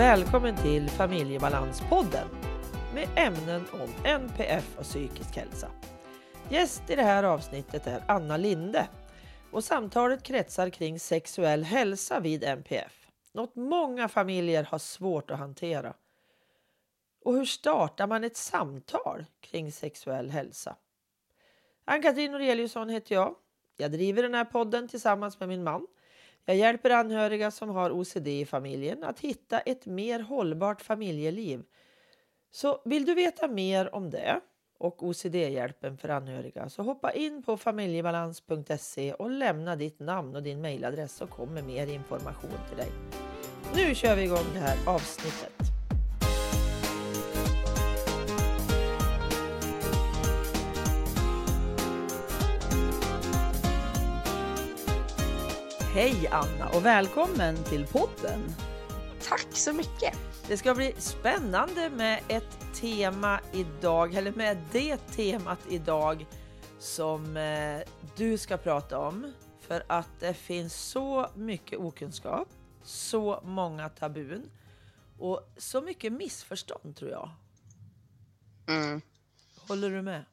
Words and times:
välkommen 0.00 0.56
till 0.56 0.88
Familjebalanspodden 0.88 2.28
med 2.94 3.08
ämnen 3.16 3.64
om 3.72 4.04
NPF 4.04 4.78
och 4.78 4.84
psykisk 4.84 5.36
hälsa. 5.36 5.70
Gäst 6.48 6.90
i 6.90 6.96
det 6.96 7.02
här 7.02 7.22
avsnittet 7.22 7.86
är 7.86 8.02
Anna 8.08 8.36
Linde 8.36 8.88
och 9.50 9.64
samtalet 9.64 10.22
kretsar 10.22 10.70
kring 10.70 11.00
sexuell 11.00 11.64
hälsa 11.64 12.20
vid 12.20 12.44
NPF. 12.44 13.06
Något 13.32 13.56
många 13.56 14.08
familjer 14.08 14.64
har 14.64 14.78
svårt 14.78 15.30
att 15.30 15.38
hantera. 15.38 15.94
Och 17.24 17.34
hur 17.34 17.44
startar 17.44 18.06
man 18.06 18.24
ett 18.24 18.36
samtal 18.36 19.24
kring 19.40 19.72
sexuell 19.72 20.30
hälsa? 20.30 20.76
Ann-Katrin 21.84 22.32
Noreliusson 22.32 22.88
heter 22.88 23.14
jag. 23.14 23.34
Jag 23.76 23.92
driver 23.92 24.22
den 24.22 24.34
här 24.34 24.44
podden 24.44 24.88
tillsammans 24.88 25.40
med 25.40 25.48
min 25.48 25.64
man. 25.64 25.86
Jag 26.44 26.56
hjälper 26.56 26.90
anhöriga 26.90 27.50
som 27.50 27.68
har 27.68 27.90
OCD 27.90 28.26
i 28.26 28.46
familjen 28.46 29.04
att 29.04 29.20
hitta 29.20 29.60
ett 29.60 29.86
mer 29.86 30.20
hållbart 30.20 30.82
familjeliv. 30.82 31.62
Så 32.50 32.82
vill 32.84 33.04
du 33.04 33.14
veta 33.14 33.48
mer 33.48 33.94
om 33.94 34.10
det 34.10 34.40
och 34.78 35.02
OCD-hjälpen 35.02 35.98
för 35.98 36.08
anhöriga 36.08 36.68
så 36.68 36.82
hoppa 36.82 37.12
in 37.12 37.42
på 37.42 37.56
familjebalans.se 37.56 39.12
och 39.12 39.30
lämna 39.30 39.76
ditt 39.76 40.00
namn 40.00 40.36
och 40.36 40.42
din 40.42 40.60
mejladress 40.60 41.16
så 41.16 41.26
kommer 41.26 41.62
mer 41.62 41.86
information 41.86 42.58
till 42.68 42.76
dig. 42.76 42.90
Nu 43.74 43.94
kör 43.94 44.16
vi 44.16 44.22
igång 44.22 44.46
det 44.54 44.60
här 44.60 44.76
avsnittet. 44.86 45.59
Hej 55.92 56.28
Anna 56.28 56.68
och 56.68 56.86
välkommen 56.86 57.64
till 57.64 57.86
podden. 57.86 58.40
Tack 59.22 59.46
så 59.52 59.72
mycket. 59.72 60.18
Det 60.48 60.56
ska 60.56 60.74
bli 60.74 60.94
spännande 60.98 61.90
med 61.90 62.22
ett 62.28 62.74
tema 62.74 63.40
idag, 63.52 64.14
eller 64.14 64.32
med 64.32 64.58
det 64.72 64.96
temat 64.96 65.58
idag 65.68 66.26
som 66.78 67.36
eh, 67.36 67.80
du 68.16 68.38
ska 68.38 68.56
prata 68.56 68.98
om. 68.98 69.32
För 69.60 69.82
att 69.86 70.20
det 70.20 70.34
finns 70.34 70.74
så 70.74 71.30
mycket 71.34 71.78
okunskap, 71.78 72.48
så 72.82 73.40
många 73.44 73.88
tabun 73.88 74.50
och 75.18 75.52
så 75.56 75.80
mycket 75.80 76.12
missförstånd 76.12 76.96
tror 76.96 77.10
jag. 77.10 77.30
Mm. 78.68 79.00
Håller 79.68 79.90
du 79.90 80.02
med? 80.02 80.24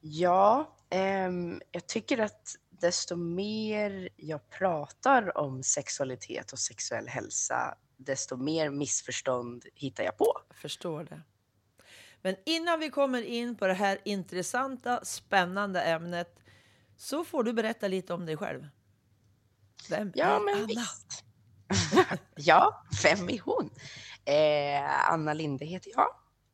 Ja, 0.00 0.76
ehm, 0.90 1.60
jag 1.72 1.86
tycker 1.86 2.18
att 2.18 2.56
desto 2.80 3.16
mer 3.16 4.08
jag 4.16 4.50
pratar 4.50 5.38
om 5.38 5.62
sexualitet 5.62 6.52
och 6.52 6.58
sexuell 6.58 7.08
hälsa, 7.08 7.74
desto 7.96 8.36
mer 8.36 8.70
missförstånd 8.70 9.64
hittar 9.74 10.04
jag 10.04 10.16
på. 10.16 10.32
Jag 10.48 10.56
förstår 10.56 11.04
det. 11.04 11.22
Men 12.22 12.36
innan 12.46 12.80
vi 12.80 12.90
kommer 12.90 13.22
in 13.22 13.56
på 13.56 13.66
det 13.66 13.74
här 13.74 13.98
intressanta, 14.04 15.04
spännande 15.04 15.82
ämnet 15.82 16.38
så 16.96 17.24
får 17.24 17.44
du 17.44 17.52
berätta 17.52 17.88
lite 17.88 18.14
om 18.14 18.26
dig 18.26 18.36
själv. 18.36 18.68
Vem 19.90 20.12
Ja, 20.14 20.36
är 20.36 20.40
men 20.44 20.54
Anna? 20.54 20.66
visst. 20.66 21.24
ja, 22.36 22.84
vem 23.02 23.28
är 23.30 23.40
hon? 23.40 23.70
Eh, 24.24 25.10
Anna 25.12 25.34
Linde 25.34 25.64
heter 25.64 25.90
jag. 25.94 26.08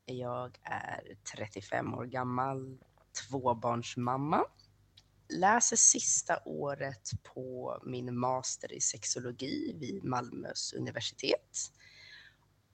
Jag 0.06 0.58
är 0.62 1.02
35 1.36 1.94
år 1.94 2.04
gammal, 2.04 2.78
tvåbarnsmamma. 3.28 4.44
Läser 5.28 5.76
sista 5.76 6.38
året 6.44 7.10
på 7.22 7.78
min 7.84 8.18
master 8.18 8.72
i 8.72 8.80
sexologi 8.80 9.76
vid 9.78 10.04
Malmös 10.04 10.72
universitet. 10.72 11.70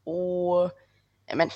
Och 0.05 0.71
men, 1.35 1.51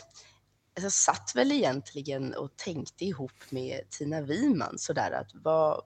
jag 0.74 0.92
satt 0.92 1.32
väl 1.34 1.52
egentligen 1.52 2.34
och 2.34 2.56
tänkte 2.56 3.04
ihop 3.04 3.50
med 3.50 3.90
Tina 3.90 4.20
Wiman 4.20 4.78
sådär 4.78 5.10
att 5.10 5.30
vad 5.34 5.82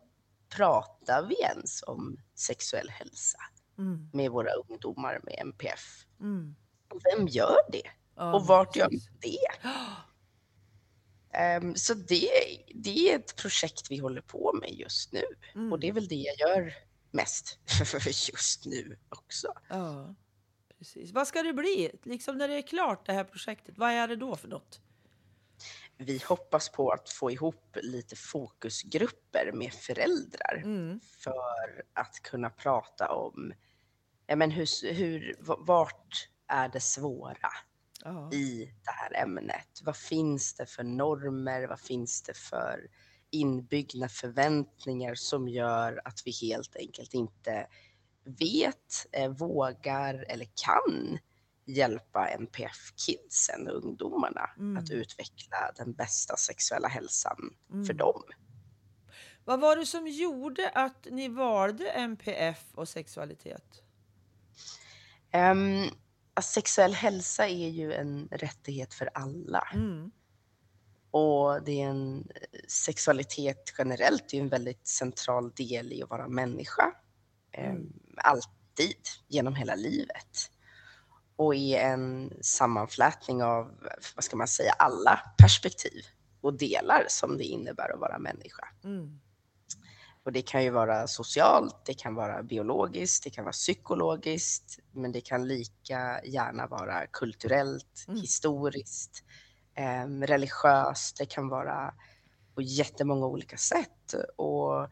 pratar 0.57 1.27
vi 1.29 1.35
ens 1.43 1.83
om 1.83 2.17
sexuell 2.35 2.89
hälsa? 2.91 3.39
Mm, 3.79 4.11
med 4.13 4.31
våra 4.31 4.53
ungdomar 4.53 5.21
med 5.23 5.35
MPF. 5.39 6.05
mm. 6.21 6.57
Vem 7.05 7.29
gör 7.29 7.59
det? 7.73 7.91
Ja, 8.17 8.35
och 8.35 8.47
vart 8.47 8.77
gör 8.77 8.91
man 8.91 9.01
det? 9.21 9.69
Ehm, 11.39 11.75
så 11.75 11.95
det, 11.95 12.31
det 12.75 13.13
är 13.13 13.17
ett 13.19 13.37
projekt 13.37 13.91
vi 13.91 13.99
håller 13.99 14.21
på 14.21 14.53
med 14.61 14.71
just 14.71 15.13
nu. 15.13 15.25
Mm. 15.55 15.73
Och 15.73 15.81
det 15.81 15.89
är 15.89 15.93
väl 15.93 16.09
det 16.09 16.15
jag 16.15 16.39
gör 16.39 16.75
mest 17.11 17.59
just 18.33 18.67
nu 18.67 18.99
också. 19.09 19.53
Ja, 19.69 20.15
precis. 20.79 21.13
Vad 21.13 21.29
ska 21.29 21.43
det 21.43 21.53
bli? 21.53 21.91
Liksom 22.03 22.39
när 22.39 22.49
det 22.49 22.55
är 22.55 22.63
klart 22.63 23.07
det 23.07 23.13
här 23.13 23.25
projektet, 23.25 23.79
vad 23.79 23.91
är 23.91 24.09
det 24.09 24.17
då 24.17 24.37
för 24.37 24.49
något? 24.49 24.81
Vi 25.97 26.23
hoppas 26.29 26.69
på 26.69 26.91
att 26.91 27.11
få 27.11 27.31
ihop 27.31 27.77
lite 27.83 28.17
fokusgrupper 28.17 29.53
med 29.53 29.73
föräldrar 29.73 30.63
Mm. 30.65 31.01
för 31.23 31.83
att 31.93 32.23
kunna 32.23 32.51
prata 32.51 33.09
om 33.09 33.53
ja, 34.27 34.37
men 34.37 34.51
hur, 34.51 34.93
hur, 34.93 35.37
vart 35.59 36.29
är 36.49 36.69
det 36.69 36.81
svåra? 36.81 37.51
Ja. 38.05 38.33
i 38.33 38.65
det 38.85 38.91
här 38.91 39.23
ämnet. 39.23 39.81
Vad 39.85 39.97
finns 39.97 40.55
det 40.55 40.67
för 40.67 40.83
normer? 40.85 41.67
Vad 41.67 41.81
finns 41.81 42.23
det 42.23 42.37
för 42.37 42.89
inbyggda 43.31 44.09
förväntningar 44.09 45.15
som 45.15 45.49
gör 45.49 46.01
att 46.05 46.23
vi 46.25 46.31
helt 46.49 46.77
enkelt 46.77 47.15
inte 47.15 47.67
vet, 48.25 49.07
eh, 49.13 49.29
vågar 49.31 50.25
eller 50.29 50.45
kan 50.55 51.19
hjälpa 51.67 52.29
NPF-kidsen 52.29 53.69
och 53.69 53.85
ungdomarna 53.85 54.41
att 54.41 54.59
Mm. 54.59 54.91
utveckla 54.91 55.73
den 55.77 55.93
bästa 55.93 56.37
sexuella 56.37 56.89
hälsan 56.89 57.37
för 57.69 57.75
Mm. 57.75 57.97
dem. 57.97 58.23
Vad 59.45 59.61
var 59.61 59.77
det 59.77 59.87
som 59.87 60.07
gjorde 60.09 60.71
att 60.71 61.07
ni 61.11 61.29
valde 61.29 61.91
MPF 61.91 62.65
och 62.75 62.89
sexualitet? 62.89 63.83
Um, 65.35 65.91
sexuell 66.41 66.95
hälsa 66.95 67.49
är 67.49 67.69
ju 67.69 67.93
en 67.93 68.29
rättighet 68.31 68.95
för 68.95 69.11
alla. 69.15 69.69
Mm. 69.75 70.11
Och 71.11 71.63
det 71.63 71.83
är 71.83 71.89
en 71.89 72.29
sexualitet 72.69 73.75
generellt 73.79 74.35
är 74.35 74.41
en 74.41 74.49
väldigt 74.49 74.87
central 74.87 75.51
del 75.51 75.93
i 75.93 76.03
att 76.03 76.11
vara 76.11 76.29
människa. 76.29 76.93
Mm. 77.53 77.77
Eh, 77.77 77.83
alltid, 78.17 79.03
genom 79.29 79.55
hela 79.55 79.75
livet. 79.75 80.51
Och 81.37 81.55
är 81.55 81.93
en 81.93 82.33
sammanflätning 82.41 83.43
av, 83.43 83.89
vad 84.15 84.25
ska 84.25 84.37
man 84.37 84.49
säga, 84.49 84.73
alla 84.73 85.21
perspektiv 85.39 86.05
och 86.41 86.59
delar 86.59 87.05
som 87.09 87.39
det 87.39 87.45
innebär 87.45 87.95
att 87.95 88.01
vara 88.01 88.19
människa. 88.19 88.69
Mm. 88.85 89.21
Och 90.29 90.33
det 90.33 90.43
kan 90.43 90.65
ju 90.65 90.71
vara 90.71 91.07
socialt, 91.07 91.85
det 91.85 91.95
kan 91.95 92.15
vara 92.15 92.43
biologiskt, 92.43 93.25
det 93.25 93.31
kan 93.31 93.45
vara 93.45 93.53
psykologiskt, 93.53 94.79
men 94.93 95.13
det 95.13 95.21
kan 95.21 95.49
lika 95.49 96.21
gärna 96.25 96.67
vara 96.67 97.07
kulturellt, 97.07 98.05
Mm. 98.09 98.21
historiskt, 98.21 99.25
eh, 99.75 100.07
religiöst. 100.07 101.19
Det 101.19 101.27
kan 101.27 101.49
vara 101.49 101.95
på 102.55 102.63
jättemånga 102.63 103.27
olika 103.27 103.57
sätt. 103.57 104.15
Och 104.37 104.89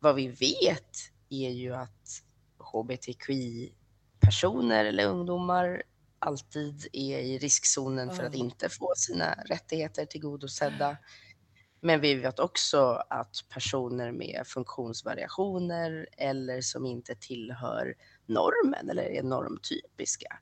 vad 0.00 0.14
vi 0.14 0.28
vet 0.28 0.96
är 1.28 1.50
ju 1.50 1.74
att 1.74 2.22
hbtqi-personer 2.58 4.84
eller 4.84 5.06
ungdomar 5.06 5.82
alltid 6.18 6.86
är 6.92 7.18
i 7.18 7.38
riskzonen 7.38 8.10
för 8.10 8.24
att 8.24 8.34
inte 8.34 8.68
få 8.68 8.92
sina 8.96 9.34
rättigheter 9.34 10.06
tillgodosedda. 10.06 10.96
Men 11.80 12.00
vi 12.00 12.14
vet 12.14 12.38
också 12.38 13.02
att 13.10 13.36
personer 13.48 14.12
med 14.12 14.42
funktionsvariationer 14.46 16.06
eller 16.12 16.60
som 16.60 16.86
inte 16.86 17.14
tillhör 17.14 17.94
normen 18.26 18.90
eller 18.90 19.02
är 19.02 19.22
normtypiska 19.22 20.38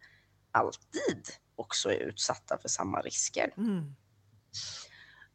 alltid 0.51 1.23
också 1.57 1.91
är 1.91 1.99
utsatta 1.99 2.59
för 2.59 2.69
samma 2.69 3.01
risker. 3.01 3.55
Mm. 3.57 3.95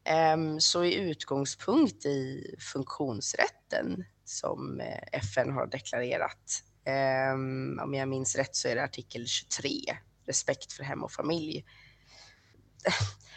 Ehm, 0.04 0.60
Så 0.60 0.84
i 0.84 0.96
utgångspunkt 0.96 2.06
i 2.06 2.56
funktionsrätten 2.74 4.06
som 4.24 4.80
eh, 4.80 5.04
FN 5.12 5.52
har 5.52 5.68
deklarerat, 5.68 6.63
ehm, 6.86 7.80
om 7.84 7.94
jag 7.94 8.07
minns 8.07 8.36
rätt 8.36 8.56
så 8.56 8.68
är 8.68 8.75
det 8.75 8.84
artikel 8.84 9.28
23, 9.28 9.98
respekt 10.25 10.74
för 10.74 10.84
hem 10.84 11.04
och 11.04 11.12
familj. 11.12 11.66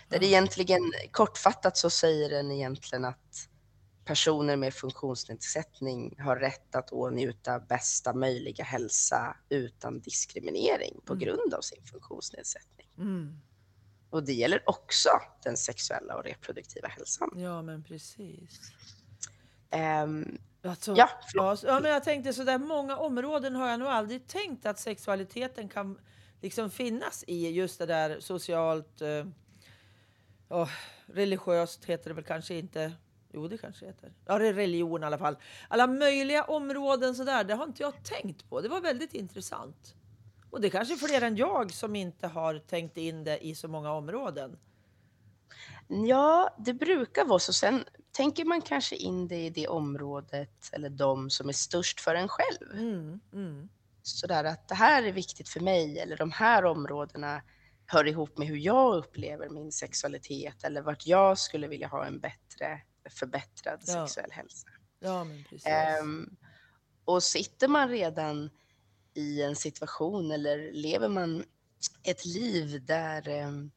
Där 0.09 0.23
egentligen, 0.23 0.93
kortfattat 1.11 1.77
så 1.77 1.91
säger 1.91 2.31
den 2.31 2.51
egentligen 2.51 3.05
att 3.05 3.49
personer 4.05 4.57
med 4.57 4.75
funktionsnedsättning 4.75 6.15
har 6.21 6.37
rätt 6.37 6.75
att 6.75 6.91
åtnjuta 6.93 7.61
bästa 7.61 8.15
möjliga 8.15 8.65
hälsa 8.65 9.37
utan 9.49 10.01
diskriminering 10.01 11.01
på 11.05 11.13
Mm. 11.13 11.25
grund 11.25 11.55
av 11.55 11.61
sin 11.61 11.83
funktionsnedsättning. 11.85 12.89
Mm. 12.99 13.41
Och 14.11 14.25
det 14.25 14.33
gäller 14.33 14.63
också 14.69 15.09
den 15.43 15.57
sexuella 15.57 16.17
och 16.17 16.25
reproduktiva 16.25 16.89
hälsan. 16.89 17.31
Ja, 17.37 17.63
men 17.63 17.83
precis. 17.83 18.61
Ehm, 19.71 20.39
Alltså, 20.65 20.95
Ja, 20.97 21.09
ja, 21.63 21.81
men 21.81 21.91
jag 21.91 22.05
tänkte 22.05 22.33
så 22.33 22.45
där 22.45 22.59
många 22.59 22.97
områden 22.97 23.57
har 23.57 23.69
jag 23.69 23.81
nog 23.81 23.89
aldrig 23.89 24.27
tänkt 24.27 24.67
att 24.67 24.79
sexualiteten 24.79 25.69
kan 25.69 25.99
liksom 26.43 26.71
finnas 26.71 27.25
i 27.27 27.51
just 27.51 27.79
det 27.79 27.87
där 27.87 28.21
socialt, 28.21 29.01
eh, 29.01 29.27
oh, 30.49 30.71
religiöst 31.07 31.85
heter 31.85 32.11
det 32.11 32.15
väl 32.15 32.25
kanske 32.25 32.55
inte. 32.55 32.93
Jo, 33.35 33.49
det 33.49 33.59
kanske 33.59 33.87
heter. 33.87 34.13
Ja, 34.27 34.39
det 34.39 34.49
är 34.49 34.53
religion 34.53 35.03
i 35.03 35.07
alla 35.07 35.19
fall. 35.19 35.37
Alla 35.69 35.87
möjliga 35.87 36.45
områden 36.45 37.15
sådär, 37.15 37.45
det 37.45 37.55
har 37.55 37.65
inte 37.65 37.83
jag 37.83 38.05
tänkt 38.05 38.49
på. 38.49 38.61
Det 38.61 38.69
var 38.69 38.81
väldigt 38.81 39.15
intressant. 39.15 39.95
Och 40.51 40.61
det 40.61 40.69
är 40.69 40.71
kanske 40.71 40.97
fler 40.97 41.23
än 41.23 41.37
jag 41.37 41.73
som 41.73 41.97
inte 41.97 42.27
har 42.27 42.59
tänkt 42.59 42.97
in 42.97 43.25
det 43.25 43.47
i 43.47 43.55
så 43.55 43.69
många 43.69 43.93
områden. 43.93 44.59
Ja, 45.89 46.57
det 46.59 46.75
brukar 46.75 47.25
vara 47.25 47.39
så. 47.39 47.53
Sen 47.53 47.85
tänker 48.13 48.45
man 48.45 48.63
kanske 48.63 48.97
in 48.97 49.29
det 49.29 49.47
i 49.47 49.51
det 49.51 49.69
området 49.69 50.71
eller 50.73 50.91
de 50.91 51.31
som 51.31 51.49
är 51.49 51.53
störst 51.53 52.01
för 52.01 52.15
en 52.15 52.29
själv. 52.29 52.73
Mm, 52.73 53.21
mm. 53.33 53.69
Sådär 54.03 54.45
att 54.45 54.69
det 54.69 54.75
här 54.75 55.03
är 55.03 55.13
viktigt 55.13 55.49
för 55.49 55.61
mig 55.61 55.99
eller 55.99 56.17
de 56.17 56.31
här 56.31 56.65
områdena 56.65 57.43
hör 57.87 58.07
ihop 58.09 58.39
med 58.39 58.49
hur 58.49 58.57
jag 58.57 58.97
upplever 58.97 59.49
min 59.49 59.73
sexualitet 59.73 60.65
eller 60.65 60.83
vart 60.83 61.07
jag 61.07 61.39
skulle 61.39 61.69
vilja 61.69 61.89
ha 61.89 62.05
en 62.07 62.21
bättre 62.21 62.81
förbättrad 63.11 63.81
Ja. 63.87 64.07
sexuell 64.07 64.31
hälsa. 64.33 64.69
Ja, 65.01 65.25
men 65.25 65.45
precis. 65.45 65.67
Ehm, 65.67 66.37
och 67.05 67.23
sitter 67.23 67.69
man 67.69 67.89
redan 67.89 68.51
i 69.15 69.43
en 69.43 69.57
situation 69.57 70.31
eller 70.31 70.73
lever 70.73 71.09
man 71.09 71.45
ett 72.03 72.25
liv 72.25 72.85
där, 72.85 73.29
ehm, 73.29 73.71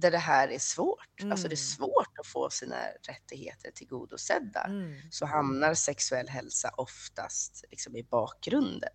där 0.00 0.10
det 0.10 0.18
här 0.18 0.48
är 0.48 0.58
svårt, 0.58 1.08
alltså 1.30 1.48
det 1.48 1.54
är 1.54 1.56
Mm. 1.56 1.76
svårt 1.76 2.18
att 2.20 2.26
få 2.26 2.50
sina 2.50 2.76
rättigheter 3.08 3.70
tillgodosedda, 3.70 4.60
Mm. 4.64 4.94
så 5.10 5.26
hamnar 5.26 5.74
sexuell 5.74 6.28
hälsa 6.28 6.70
oftast 6.76 7.64
liksom 7.70 7.96
i 7.96 8.02
bakgrunden. 8.02 8.90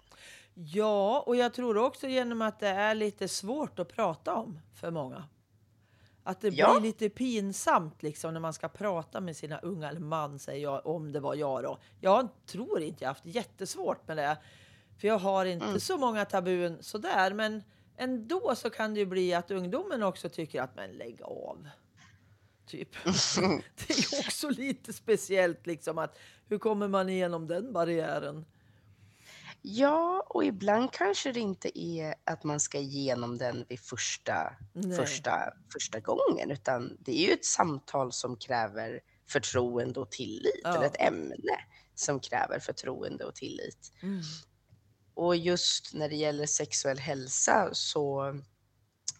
Ja, 0.54 1.24
och 1.28 1.36
jag 1.36 1.54
tror 1.54 1.78
också 1.78 2.08
genom 2.08 2.42
att 2.42 2.60
det 2.60 2.68
är 2.68 2.96
lite 2.96 3.28
svårt 3.28 3.80
att 3.80 3.90
prata 3.90 4.34
om 4.36 4.60
för 4.76 4.92
många. 4.92 5.28
Att 6.24 6.42
det 6.42 6.48
Ja. 6.50 6.72
blir 6.80 6.82
lite 6.88 7.10
pinsamt 7.10 8.04
liksom 8.04 8.34
när 8.34 8.40
man 8.40 8.54
ska 8.54 8.68
prata 8.70 9.22
med 9.22 9.36
sina 9.38 9.60
unga, 9.60 9.90
eller 9.90 10.00
man 10.00 10.40
säger 10.40 10.64
jag, 10.64 10.86
om 10.88 11.12
det 11.12 11.20
var 11.20 11.36
jag 11.36 11.64
då. 11.64 11.78
Jag 12.02 12.30
tror 12.46 12.82
inte 12.82 13.04
jag 13.04 13.10
haft 13.10 13.26
jättesvårt 13.26 14.08
med 14.08 14.18
det. 14.18 14.38
För 15.00 15.08
jag 15.08 15.20
har 15.20 15.46
inte 15.46 15.66
Mm. 15.66 15.80
så 15.80 15.98
många 15.98 16.26
tabun 16.26 16.84
sådär. 16.84 17.34
Men 17.34 17.64
ändå 17.98 18.56
så 18.56 18.70
kan 18.70 18.94
det 18.94 19.00
ju 19.00 19.06
bli 19.06 19.34
att 19.34 19.52
ungdomen 19.52 20.04
också 20.04 20.30
tycker 20.30 20.62
att 20.62 20.76
men 20.76 20.92
lägg 20.92 21.22
av. 21.22 21.70
Typ. 22.68 22.90
Det 23.88 23.90
är 23.90 24.20
också 24.20 24.50
lite 24.50 24.94
speciellt 24.94 25.68
liksom 25.68 25.98
att 25.98 26.18
hur 26.48 26.58
kommer 26.58 26.88
man 26.88 27.10
igenom 27.10 27.48
den 27.48 27.74
barriären? 27.74 28.46
Ja, 29.62 30.26
och 30.30 30.46
ibland 30.46 30.92
kanske 30.92 31.32
det 31.32 31.40
inte 31.40 31.80
är 31.80 32.16
att 32.24 32.44
man 32.44 32.60
ska 32.60 32.78
igenom 32.78 33.38
den 33.38 33.66
vid 33.70 33.80
första, 33.80 34.54
Nej. 34.74 34.98
första, 34.98 35.54
första 35.74 36.00
gången, 36.00 36.52
utan 36.52 36.98
det 37.00 37.12
är 37.12 37.28
ju 37.28 37.34
ett 37.34 37.46
samtal 37.46 38.12
som 38.12 38.38
kräver 38.38 39.00
förtroende 39.28 40.00
och 40.00 40.12
tillit, 40.12 40.62
Ja. 40.64 40.76
eller 40.76 40.86
ett 40.86 41.02
ämne 41.02 41.58
som 41.96 42.20
kräver 42.20 42.60
förtroende 42.60 43.26
och 43.26 43.36
tillit. 43.36 43.92
Mm. 44.02 44.22
Och 45.16 45.36
just 45.36 45.94
när 45.94 46.10
det 46.10 46.16
gäller 46.16 46.46
sexuell 46.46 47.00
hälsa 47.00 47.70
så 47.74 48.36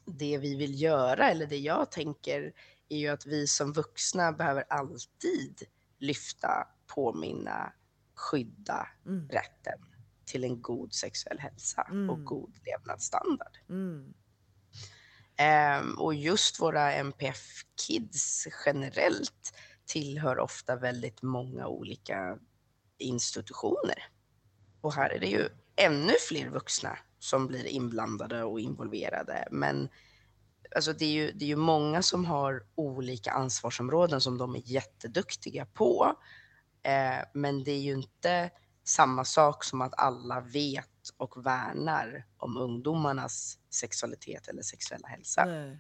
det 0.06 0.38
vi 0.38 0.56
vill 0.56 0.82
göra, 0.82 1.30
eller 1.30 1.46
det 1.46 1.58
jag 1.58 1.92
tänker, 1.92 2.54
är 2.90 2.98
ju 2.98 3.08
att 3.08 3.26
vi 3.26 3.48
som 3.48 3.74
vuxna 3.74 4.32
behöver 4.32 4.64
alltid 4.70 5.64
lyfta, 6.00 6.68
påminna, 6.88 7.74
skydda 8.16 8.88
Mm. 9.06 9.30
rätten 9.30 9.80
till 10.26 10.44
en 10.44 10.62
god 10.62 10.94
sexuell 10.94 11.40
hälsa 11.40 11.82
och 11.82 11.94
Mm. 11.96 12.26
god 12.26 12.56
levnadsstandard. 12.66 13.58
Mm. 13.70 14.14
Ehm, 15.38 15.94
och 16.00 16.14
just 16.16 16.62
våra 16.62 16.94
NPF-kids 16.94 18.48
generellt 18.66 19.54
tillhör 19.86 20.40
ofta 20.40 20.76
väldigt 20.76 21.22
många 21.22 21.68
olika 21.68 22.40
institutioner. 22.98 24.04
Och 24.82 24.94
här 24.94 25.10
är 25.10 25.20
det 25.20 25.28
ju 25.28 25.50
ännu 25.76 26.14
fler 26.30 26.50
vuxna 26.50 26.98
som 27.20 27.48
blir 27.48 27.66
inblandade 27.66 28.44
och 28.44 28.60
involverade. 28.60 29.48
Men 29.52 29.90
alltså 30.76 30.94
det, 30.94 31.06
är 31.06 31.12
ju, 31.12 31.32
det 31.32 31.46
är 31.46 31.50
ju 31.50 31.56
många 31.56 32.02
som 32.02 32.26
har 32.26 32.64
olika 32.76 33.32
ansvarsområden 33.32 34.22
som 34.22 34.38
de 34.38 34.56
är 34.56 34.62
jätteduktiga 34.66 35.66
på. 35.66 36.16
Eh, 36.84 37.26
men 37.34 37.64
det 37.64 37.72
är 37.72 37.82
ju 37.82 37.94
inte 37.94 38.50
samma 38.84 39.26
sak 39.26 39.64
som 39.64 39.82
att 39.82 39.94
alla 39.98 40.42
vet 40.42 40.90
och 41.18 41.46
värnar 41.46 42.26
om 42.38 42.58
ungdomarnas 42.58 43.58
sexualitet 43.70 44.48
eller 44.48 44.62
sexuella 44.62 45.08
hälsa. 45.08 45.46
Nej. 45.46 45.80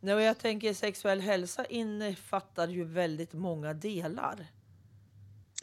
Nej, 0.00 0.14
och 0.14 0.20
jag 0.20 0.38
tänker 0.38 0.74
sexuell 0.74 1.20
hälsa 1.20 1.64
innefattar 1.64 2.68
ju 2.68 2.84
väldigt 2.84 3.32
många 3.32 3.74
delar. 3.74 4.46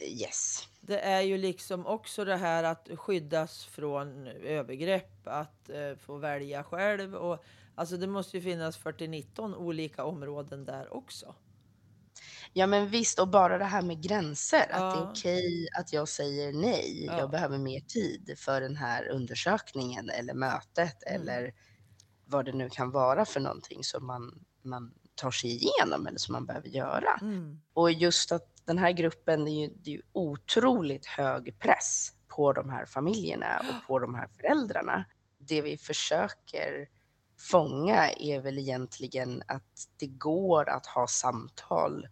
Yes. 0.02 0.68
Det 0.80 0.98
är 1.00 1.20
ju 1.20 1.38
liksom 1.38 1.86
också 1.86 2.24
det 2.24 2.36
här 2.36 2.64
att 2.64 2.88
skyddas 2.96 3.64
från 3.64 4.26
övergrepp, 4.26 5.26
att 5.26 5.70
eh, 5.70 5.96
få 5.98 6.16
välja 6.18 6.64
själv. 6.64 7.14
Och, 7.14 7.44
alltså 7.74 7.96
det 7.96 8.06
måste 8.06 8.36
ju 8.36 8.42
finnas 8.42 8.78
40-19 8.78 9.54
olika 9.54 10.04
områden 10.04 10.64
där 10.64 10.94
också. 10.94 11.34
Ja 12.52 12.66
men 12.66 12.88
visst, 12.88 13.18
och 13.18 13.28
bara 13.28 13.58
det 13.58 13.64
här 13.64 13.82
med 13.82 14.02
gränser. 14.02 14.60
Att 14.60 14.68
det 14.68 14.76
är 14.76 14.80
Ja. 15.04 15.10
okej 15.10 15.68
att 15.78 15.92
jag 15.92 16.08
säger 16.08 16.52
nej. 16.52 17.04
Ja. 17.06 17.18
Jag 17.18 17.30
behöver 17.30 17.58
mer 17.58 17.80
tid 17.80 18.34
för 18.38 18.60
den 18.60 18.76
här 18.76 19.08
undersökningen 19.08 20.10
eller 20.10 20.34
mötet 20.34 21.02
Mm. 21.06 21.22
eller 21.22 21.54
vad 22.24 22.44
det 22.44 22.52
nu 22.52 22.70
kan 22.70 22.90
vara 22.90 23.24
för 23.24 23.40
någonting 23.40 23.84
som 23.84 24.06
man, 24.06 24.44
man 24.62 24.94
tar 25.14 25.30
sig 25.30 25.50
igenom 25.50 26.06
eller 26.06 26.18
som 26.18 26.32
man 26.32 26.46
behöver 26.46 26.68
göra. 26.68 27.18
Mm. 27.20 27.60
Och 27.74 27.92
just 27.92 28.32
att 28.32 28.48
den 28.66 28.78
här 28.78 28.92
gruppen, 28.92 29.44
det 29.44 29.50
är 29.50 29.60
ju, 29.60 29.68
det 29.76 29.90
är 29.90 29.94
ju 29.94 30.02
otroligt 30.12 31.06
hög 31.06 31.58
press 31.58 32.12
på 32.28 32.52
de 32.52 32.70
här 32.70 32.86
familjerna 32.86 33.58
och 33.58 33.86
på 33.86 33.98
de 33.98 34.14
här 34.14 34.28
föräldrarna. 34.36 35.04
Det 35.38 35.62
vi 35.62 35.76
försöker 35.76 36.88
fånga 37.50 38.10
är 38.10 38.40
väl 38.40 38.58
egentligen 38.58 39.42
att 39.46 39.88
det 39.96 40.06
går 40.06 40.68
att 40.68 40.86
ha 40.86 41.06
samtal 41.06 42.08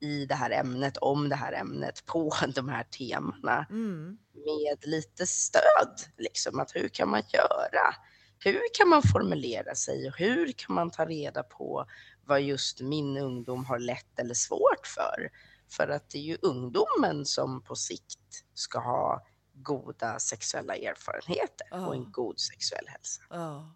i 0.00 0.26
det 0.26 0.34
här 0.34 0.50
ämnet, 0.50 0.96
om 0.96 1.28
det 1.28 1.36
här 1.36 1.52
ämnet, 1.52 2.06
på 2.06 2.32
de 2.54 2.68
här 2.68 2.84
temana 2.84 3.66
Mm. 3.70 4.18
med 4.34 4.86
lite 4.86 5.26
stöd. 5.26 6.00
Liksom, 6.18 6.60
att 6.60 6.76
hur 6.76 6.88
kan 6.88 7.08
man 7.08 7.22
göra? 7.32 7.94
Hur 8.38 8.60
kan 8.78 8.88
man 8.88 9.02
formulera 9.02 9.74
sig 9.74 10.08
och 10.08 10.18
hur 10.18 10.52
kan 10.52 10.74
man 10.74 10.90
ta 10.90 11.04
reda 11.04 11.42
på 11.42 11.86
vad 12.24 12.40
just 12.42 12.80
min 12.80 13.16
ungdom 13.16 13.64
har 13.64 13.78
lätt 13.78 14.18
eller 14.18 14.34
svårt 14.34 14.86
för? 14.86 15.30
För 15.76 15.88
att 15.88 16.10
det 16.10 16.18
är 16.18 16.22
ju 16.22 16.38
ungdomen 16.42 17.26
som 17.26 17.62
på 17.62 17.76
sikt 17.76 18.44
ska 18.54 18.78
ha 18.78 19.26
goda 19.54 20.18
sexuella 20.18 20.76
erfarenheter 20.76 21.66
och 21.70 21.78
Ja. 21.78 21.94
en 21.94 22.12
god 22.12 22.40
sexuell 22.40 22.84
hälsa. 22.88 23.22
Ja. 23.30 23.74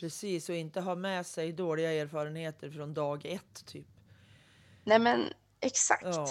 Precis, 0.00 0.48
och 0.48 0.54
inte 0.54 0.80
ha 0.80 0.94
med 0.94 1.26
sig 1.26 1.52
dåliga 1.52 1.92
erfarenheter 1.92 2.70
från 2.70 2.94
dag 2.94 3.26
ett. 3.26 3.66
typ. 3.66 3.86
Nej 4.84 4.98
men 4.98 5.24
exakt. 5.60 6.04
Ja. 6.04 6.28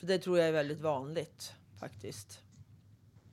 För 0.00 0.06
det 0.06 0.18
tror 0.18 0.38
jag 0.38 0.48
är 0.48 0.52
väldigt 0.52 0.80
vanligt 0.80 1.52
faktiskt. 1.80 2.40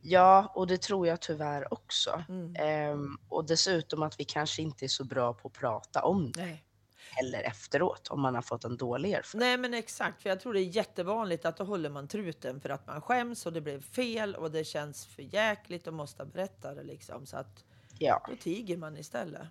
Ja, 0.01 0.51
och 0.55 0.67
det 0.67 0.81
tror 0.81 1.07
jag 1.07 1.21
tyvärr 1.21 1.73
också. 1.73 2.23
Mm. 2.29 2.55
Ehm, 2.55 3.17
och 3.29 3.45
dessutom 3.45 4.03
att 4.03 4.19
vi 4.19 4.23
kanske 4.23 4.61
inte 4.61 4.85
är 4.85 4.89
så 4.89 5.03
bra 5.03 5.33
på 5.33 5.47
att 5.47 5.53
prata 5.53 6.03
om 6.03 6.31
det 6.31 6.41
Nej. 6.45 6.65
Heller 7.11 7.41
efteråt 7.43 8.07
om 8.07 8.21
man 8.21 8.35
har 8.35 8.41
fått 8.41 8.63
en 8.63 8.77
dålig 8.77 9.11
erfarenhet. 9.13 9.47
Nej 9.49 9.57
men 9.57 9.73
exakt, 9.73 10.21
för 10.21 10.29
jag 10.29 10.39
tror 10.39 10.53
det 10.53 10.61
är 10.61 10.75
jättevanligt 10.75 11.45
att 11.45 11.57
då 11.57 11.63
håller 11.63 11.89
man 11.89 12.07
truten 12.07 12.61
för 12.61 12.69
att 12.69 12.87
man 12.87 13.01
skäms 13.01 13.45
och 13.45 13.53
det 13.53 13.61
blev 13.61 13.81
fel 13.81 14.35
och 14.35 14.51
det 14.51 14.63
känns 14.63 15.05
för 15.05 15.23
jäkligt 15.35 15.87
och 15.87 15.93
måste 15.93 16.25
berätta 16.25 16.73
det 16.73 16.83
liksom. 16.83 17.25
Så 17.25 17.37
att 17.37 17.63
Ja. 17.99 18.25
då 18.29 18.35
tiger 18.35 18.77
man 18.77 18.97
istället. 18.97 19.47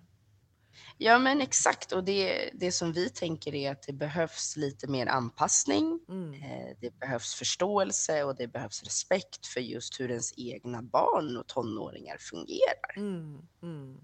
ja, 0.97 1.19
men 1.19 1.41
exakt. 1.41 1.91
Och 1.91 2.03
det, 2.03 2.49
det 2.53 2.71
som 2.71 2.93
vi 2.93 3.09
tänker 3.09 3.55
är 3.55 3.71
att 3.71 3.81
det 3.83 3.93
behövs 3.93 4.55
lite 4.57 4.87
mer 4.87 5.07
anpassning. 5.07 5.99
Mm. 6.09 6.33
Eh, 6.33 6.77
det 6.81 6.99
behövs 6.99 7.33
förståelse 7.33 8.23
och 8.23 8.35
det 8.35 8.47
behövs 8.47 8.83
respekt 8.83 9.45
för 9.47 9.59
just 9.61 9.99
hur 9.99 10.09
ens 10.11 10.33
egna 10.37 10.81
barn 10.81 11.37
och 11.37 11.47
tonåringar 11.47 12.17
fungerar. 12.19 12.93
Mm. 12.95 13.41
Mm. 13.63 13.97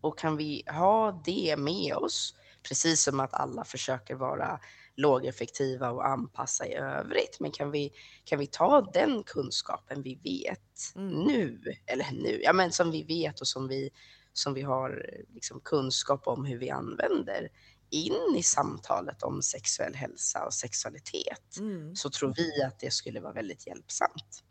Och 0.00 0.18
kan 0.18 0.36
vi 0.36 0.62
ha 0.70 1.22
det 1.24 1.54
med 1.58 1.94
oss, 1.94 2.34
precis 2.68 3.02
som 3.02 3.20
att 3.20 3.34
alla 3.34 3.64
försöker 3.64 4.14
vara 4.14 4.60
lågeffektiva 4.94 5.90
och 5.90 6.06
anpassa 6.08 6.66
i 6.66 6.74
övrigt, 6.74 7.40
men 7.40 7.50
kan 7.50 7.70
vi, 7.70 7.92
kan 8.24 8.38
vi 8.38 8.46
ta 8.46 8.80
den 8.80 9.22
kunskapen 9.22 10.02
vi 10.02 10.14
vet 10.14 10.60
Mm. 10.96 11.08
nu, 11.24 11.60
eller 11.86 12.06
nu, 12.12 12.40
ja 12.42 12.52
men 12.52 12.72
som 12.72 12.90
vi 12.90 13.02
vet 13.02 13.40
och 13.40 13.48
som 13.48 13.68
vi, 13.68 13.90
som 14.32 14.54
vi 14.54 14.62
har 14.62 15.10
liksom 15.34 15.60
kunskap 15.60 16.26
om 16.26 16.44
hur 16.44 16.58
vi 16.58 16.70
använder 16.70 17.48
in 17.90 18.36
i 18.36 18.42
samtalet 18.42 19.22
om 19.22 19.42
sexuell 19.42 19.94
hälsa 19.94 20.44
och 20.46 20.54
sexualitet, 20.54 21.56
Mm. 21.58 21.96
så 21.96 22.10
tror 22.10 22.34
vi 22.36 22.62
att 22.62 22.78
det 22.80 22.90
skulle 22.90 23.20
vara 23.20 23.32
väldigt 23.32 23.66
hjälpsamt. 23.66 24.42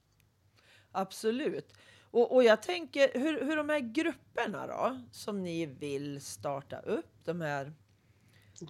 Absolut. 0.91 1.73
Och, 2.11 2.35
och 2.35 2.43
jag 2.43 2.63
tänker 2.63 3.11
hur, 3.13 3.45
hur 3.45 3.55
de 3.55 3.69
här 3.69 3.79
grupperna 3.79 4.67
då 4.67 4.99
som 5.11 5.43
ni 5.43 5.65
vill 5.65 6.21
starta 6.21 6.79
upp, 6.79 7.11
de 7.25 7.41
här 7.41 7.73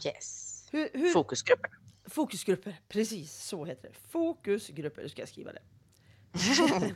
Yes. 0.06 0.68
hur, 0.72 0.89
hur, 0.94 1.10
Fokusgrupper. 1.10 1.72
fokusgrupper, 2.06 2.82
precis 2.88 3.34
så 3.34 3.65
heter 3.65 3.89
det. 3.89 3.96
Fokusgrupper, 4.10 5.01
nu 5.01 5.10
ska 5.10 5.22
jag 5.22 5.30
skriva 5.30 5.51
det. 5.54 5.62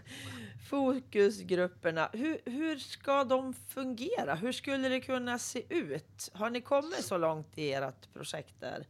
Fokusgrupperna, 0.69 2.10
hur, 2.13 2.41
hur 2.46 2.77
ska 2.77 3.24
de 3.24 3.53
fungera? 3.53 4.36
Hur 4.36 4.51
skulle 4.51 4.89
det 4.89 5.01
kunna 5.01 5.39
se 5.39 5.63
ut? 5.69 6.29
Har 6.34 6.50
ni 6.50 6.62
kommit 6.62 7.05
så 7.05 7.17
långt 7.17 7.58
i 7.58 7.74
ert 7.74 8.13
projekt 8.13 8.53
där? 8.60 8.88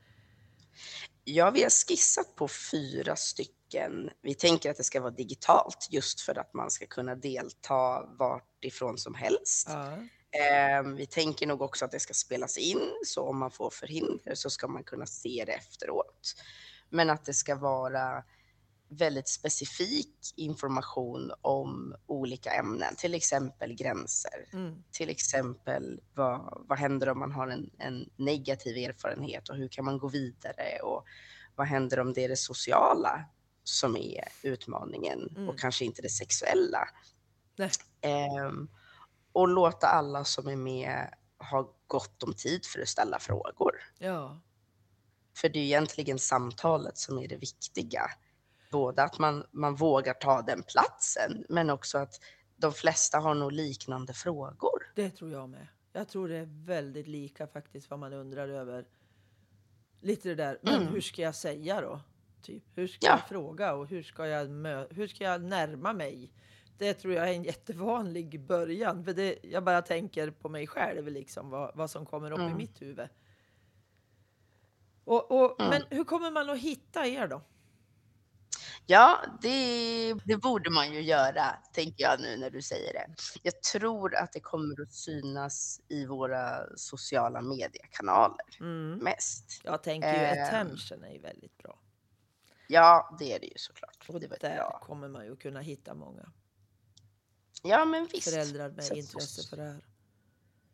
Ja, 1.23 1.51
vi 1.51 1.63
har 1.63 1.69
skissat 1.69 2.35
på 2.35 2.47
fyra 2.71 3.15
stycken. 3.15 4.09
Vi 4.21 4.33
tänker 4.33 4.71
att 4.71 4.77
det 4.77 4.83
ska 4.83 5.01
vara 5.01 5.11
digitalt 5.11 5.87
just 5.91 6.21
för 6.21 6.39
att 6.39 6.53
man 6.53 6.71
ska 6.71 6.85
kunna 6.85 7.15
delta 7.15 8.05
vart 8.19 8.65
ifrån 8.65 8.97
som 8.97 9.15
helst. 9.15 9.67
Ja. 9.69 9.97
Eh, 10.31 10.83
vi 10.83 11.05
tänker 11.05 11.47
nog 11.47 11.61
också 11.61 11.85
att 11.85 11.91
det 11.91 11.99
ska 11.99 12.13
spelas 12.13 12.57
in, 12.57 12.91
så 13.05 13.23
om 13.23 13.37
man 13.37 13.51
får 13.51 13.69
förhinder 13.69 14.35
så 14.35 14.49
ska 14.49 14.67
man 14.67 14.83
kunna 14.83 15.05
se 15.05 15.43
det 15.45 15.53
efteråt. 15.53 16.35
Men 16.89 17.09
att 17.09 17.25
det 17.25 17.33
ska 17.33 17.55
vara 17.55 18.23
väldigt 18.89 19.27
specifik 19.27 20.15
information 20.35 21.31
om 21.41 21.95
olika 22.05 22.51
ämnen, 22.51 22.95
till 22.95 23.13
exempel 23.13 23.73
gränser. 23.73 24.49
Mm. 24.53 24.83
Till 24.91 25.09
exempel 25.09 26.01
vad, 26.13 26.63
vad 26.67 26.77
händer 26.77 27.09
om 27.09 27.19
man 27.19 27.31
har 27.31 27.47
en, 27.47 27.69
en 27.77 28.09
negativ 28.15 28.77
erfarenhet 28.77 29.49
och 29.49 29.55
hur 29.55 29.67
kan 29.67 29.85
man 29.85 29.97
gå 29.97 30.07
vidare 30.07 30.79
och 30.83 31.05
vad 31.55 31.67
händer 31.67 31.99
om 31.99 32.13
det 32.13 32.23
är 32.23 32.29
det 32.29 32.37
sociala 32.37 33.25
som 33.63 33.95
är 33.97 34.27
utmaningen 34.43 35.29
Mm. 35.35 35.49
och 35.49 35.59
kanske 35.59 35.85
inte 35.85 36.01
det 36.01 36.09
sexuella. 36.09 36.87
Nej. 37.57 37.69
Och 39.39 39.47
låta 39.47 39.87
alla 39.87 40.23
som 40.23 40.47
är 40.47 40.55
med 40.55 41.13
ha 41.51 41.73
gott 41.87 42.23
om 42.23 42.33
tid 42.33 42.65
för 42.65 42.81
att 42.81 42.87
ställa 42.87 43.19
frågor. 43.19 43.75
Ja. 43.99 44.39
För 45.35 45.49
det 45.49 45.59
är 45.59 45.63
egentligen 45.63 46.19
samtalet 46.19 46.97
som 46.97 47.17
är 47.19 47.27
det 47.27 47.35
viktiga. 47.37 48.01
Både 48.71 49.03
att 49.03 49.19
man, 49.19 49.45
man 49.51 49.75
vågar 49.75 50.13
ta 50.13 50.41
den 50.41 50.63
platsen, 50.63 51.45
men 51.49 51.69
också 51.69 51.97
att 51.97 52.13
de 52.57 52.73
flesta 52.73 53.19
har 53.19 53.33
nog 53.35 53.51
liknande 53.51 54.13
frågor. 54.13 54.91
Det 54.95 55.09
tror 55.09 55.31
jag 55.31 55.49
med. 55.49 55.67
Jag 55.93 56.09
tror 56.09 56.27
det 56.29 56.37
är 56.37 56.65
väldigt 56.65 57.07
lika 57.07 57.47
faktiskt 57.47 57.89
vad 57.89 57.99
man 57.99 58.13
undrar 58.13 58.49
över. 58.49 58.85
Lite 60.01 60.29
det 60.29 60.35
där, 60.35 60.59
men 60.61 60.73
Mm. 60.81 60.87
hur 60.93 61.01
ska 61.01 61.21
jag 61.21 61.35
säga 61.35 61.81
då? 61.81 62.01
Typ, 62.41 62.63
hur 62.75 62.87
ska 62.87 63.05
Ja. 63.07 63.11
jag 63.11 63.27
fråga 63.29 63.73
och 63.73 63.87
hur 63.87 64.03
ska 64.03 64.27
jag, 64.27 64.47
mö- 64.49 64.87
hur 64.93 65.07
ska 65.07 65.23
jag 65.23 65.43
närma 65.43 65.93
mig? 65.93 66.31
Det 66.79 66.93
tror 66.93 67.13
jag 67.13 67.29
är 67.29 67.33
en 67.33 67.43
jättevanlig 67.43 68.45
början. 68.47 69.03
För 69.05 69.13
det, 69.13 69.39
jag 69.43 69.63
bara 69.63 69.81
tänker 69.81 70.31
på 70.31 70.49
mig 70.49 70.67
själv, 70.67 71.07
liksom, 71.07 71.49
vad, 71.49 71.75
vad 71.75 71.89
som 71.91 72.05
kommer 72.05 72.31
upp 72.31 72.39
i 72.39 72.43
Mm. 72.43 72.57
mitt 72.57 72.81
huvud. 72.81 73.09
Och, 75.05 75.31
och, 75.31 75.61
Mm. 75.61 75.69
Men 75.69 75.97
hur 75.97 76.03
kommer 76.03 76.31
man 76.31 76.49
att 76.49 76.59
hitta 76.59 77.05
er 77.07 77.27
då? 77.27 77.41
Ja, 78.85 79.19
det, 79.41 80.13
det 80.25 80.37
borde 80.37 80.69
man 80.69 80.93
ju 80.93 81.01
göra, 81.01 81.43
tänker 81.73 82.03
jag 82.03 82.19
nu 82.21 82.37
när 82.37 82.49
du 82.49 82.61
säger 82.61 82.93
det. 82.93 83.07
Jag 83.43 83.61
tror 83.63 84.15
att 84.15 84.31
det 84.33 84.39
kommer 84.39 84.81
att 84.81 84.93
synas 84.93 85.81
i 85.87 86.05
våra 86.05 86.77
sociala 86.77 87.41
mediekanaler 87.41 88.45
Mm. 88.59 88.97
mest. 88.97 89.61
Jag 89.63 89.83
tänker 89.83 90.13
ju 90.13 90.19
Ehm. 90.25 90.43
attention 90.47 91.03
är 91.03 91.11
ju 91.13 91.19
väldigt 91.19 91.57
bra. 91.57 91.79
Ja, 92.67 93.15
det 93.19 93.33
är 93.33 93.39
det 93.39 93.45
ju 93.47 93.57
såklart. 93.57 94.05
Och 94.07 94.19
Det 94.19 94.27
där 94.41 94.55
bra. 94.55 94.79
kommer 94.83 95.07
man 95.07 95.25
ju 95.25 95.35
kunna 95.35 95.59
hitta 95.59 95.93
många 95.93 96.31
Ja, 97.61 97.85
men 97.85 98.07
visst. 98.11 98.29
föräldrar 98.29 98.69
med 98.69 98.83
Så 98.83 98.93
intresse 98.93 99.49
för 99.49 99.57
det 99.57 99.63
här. 99.63 99.85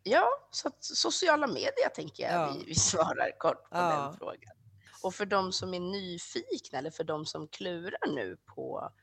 Ja, 0.03 0.29
så 0.49 0.71
sociala 0.79 1.47
medier 1.47 1.89
tänker 1.95 2.23
jag 2.23 2.33
Ja. 2.33 2.53
vi, 2.59 2.65
vi 2.65 2.75
svarar 2.75 3.37
kort 3.39 3.69
på 3.69 3.77
Ja. 3.77 4.03
den 4.09 4.17
frågan. 4.17 4.53
Och 5.03 5.15
för 5.15 5.25
de 5.25 5.51
som 5.51 5.73
är 5.73 5.79
nyfikna 5.79 6.77
eller 6.77 6.91
för 6.91 7.03
de 7.03 7.25
som 7.25 7.47
klurar 7.47 8.15
nu 8.15 8.37
på 8.45 8.93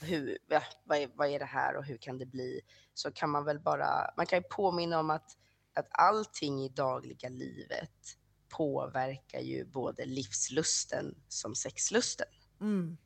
hur, 0.00 0.38
vad, 0.84 0.98
är, 0.98 1.10
vad 1.14 1.28
är 1.28 1.38
det 1.38 1.44
här 1.44 1.76
och 1.76 1.84
hur 1.84 1.96
kan 1.96 2.18
det 2.18 2.26
bli? 2.26 2.60
Så 2.94 3.12
kan 3.12 3.30
man 3.30 3.44
väl 3.44 3.60
bara, 3.60 4.10
man 4.16 4.26
kan 4.26 4.38
ju 4.38 4.42
påminna 4.50 4.98
om 5.00 5.10
att, 5.10 5.36
att 5.74 5.86
allting 5.90 6.64
i 6.64 6.68
dagliga 6.68 7.28
livet 7.28 8.18
påverkar 8.48 9.40
ju 9.40 9.64
både 9.64 10.04
livslusten 10.04 11.14
som 11.28 11.54
sexlusten. 11.54 12.26
Mm. 12.60 12.96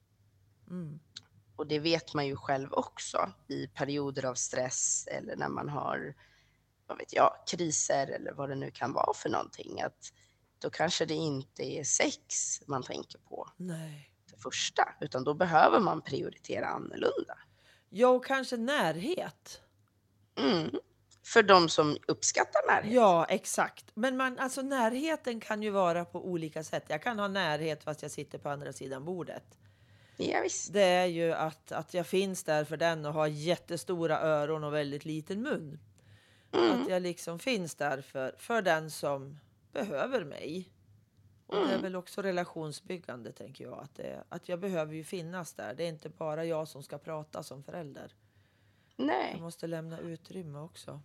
Mm. 0.70 1.00
Och 1.58 1.66
det 1.66 1.78
vet 1.78 2.14
man 2.14 2.26
ju 2.26 2.36
själv 2.36 2.72
också 2.72 3.32
i 3.48 3.66
perioder 3.66 4.24
av 4.24 4.34
stress 4.34 5.06
eller 5.06 5.36
när 5.36 5.48
man 5.48 5.68
har, 5.68 6.14
vad 6.86 6.98
vet 6.98 7.12
jag, 7.12 7.34
kriser 7.46 8.06
eller 8.06 8.32
vad 8.32 8.48
det 8.48 8.54
nu 8.54 8.70
kan 8.70 8.92
vara 8.92 9.14
för 9.14 9.28
någonting. 9.28 9.80
Att 9.80 10.12
då 10.58 10.70
kanske 10.70 11.04
det 11.04 11.14
inte 11.14 11.62
är 11.62 11.84
sex 11.84 12.60
man 12.66 12.82
tänker 12.82 13.18
på 13.18 13.48
Nej. 13.56 14.10
det 14.30 14.42
första, 14.42 14.88
utan 15.00 15.24
då 15.24 15.34
behöver 15.34 15.80
man 15.80 16.02
prioritera 16.02 16.66
annorlunda. 16.66 17.38
Ja, 17.88 18.08
och 18.08 18.24
kanske 18.24 18.56
närhet. 18.56 19.60
Mm. 20.36 20.70
För 21.24 21.42
de 21.42 21.68
som 21.68 21.96
uppskattar 22.08 22.66
närhet. 22.66 22.94
Ja, 22.94 23.24
exakt. 23.24 23.84
Men 23.94 24.16
man, 24.16 24.38
alltså, 24.38 24.62
närheten 24.62 25.40
kan 25.40 25.62
ju 25.62 25.70
vara 25.70 26.04
på 26.04 26.26
olika 26.26 26.64
sätt. 26.64 26.84
Jag 26.88 27.02
kan 27.02 27.18
ha 27.18 27.28
närhet 27.28 27.84
fast 27.84 28.02
jag 28.02 28.10
sitter 28.10 28.38
på 28.38 28.48
andra 28.48 28.72
sidan 28.72 29.04
bordet. 29.04 29.58
Ja, 30.20 30.40
visst. 30.42 30.72
Det 30.72 30.82
är 30.82 31.06
ju 31.06 31.32
att, 31.32 31.72
att 31.72 31.94
jag 31.94 32.06
finns 32.06 32.44
där 32.44 32.64
för 32.64 32.76
den 32.76 33.06
och 33.06 33.12
har 33.12 33.26
jättestora 33.26 34.20
öron 34.20 34.64
och 34.64 34.74
väldigt 34.74 35.04
liten 35.04 35.42
mun. 35.42 35.78
Mm. 36.52 36.82
Att 36.82 36.88
jag 36.88 37.02
liksom 37.02 37.38
finns 37.38 37.74
där 37.74 38.00
för, 38.00 38.34
för 38.38 38.62
den 38.62 38.90
som 38.90 39.38
behöver 39.72 40.24
mig. 40.24 40.72
Och 41.46 41.54
det 41.56 41.60
är 41.62 41.68
Mm. 41.68 41.82
väl 41.82 41.96
också 41.96 42.22
relationsbyggande 42.22 43.32
tänker 43.32 43.64
jag. 43.64 43.78
Att, 43.78 43.94
det, 43.94 44.24
att 44.28 44.48
jag 44.48 44.60
behöver 44.60 44.94
ju 44.94 45.04
finnas 45.04 45.54
där. 45.54 45.74
Det 45.74 45.84
är 45.84 45.88
inte 45.88 46.08
bara 46.08 46.44
jag 46.44 46.68
som 46.68 46.82
ska 46.82 46.98
prata 46.98 47.42
som 47.42 47.62
förälder. 47.62 48.12
Jag 48.96 49.06
Nej, 49.06 49.40
måste 49.40 49.66
lämna 49.66 49.98
utrymme 49.98 50.58
också. 50.58 51.00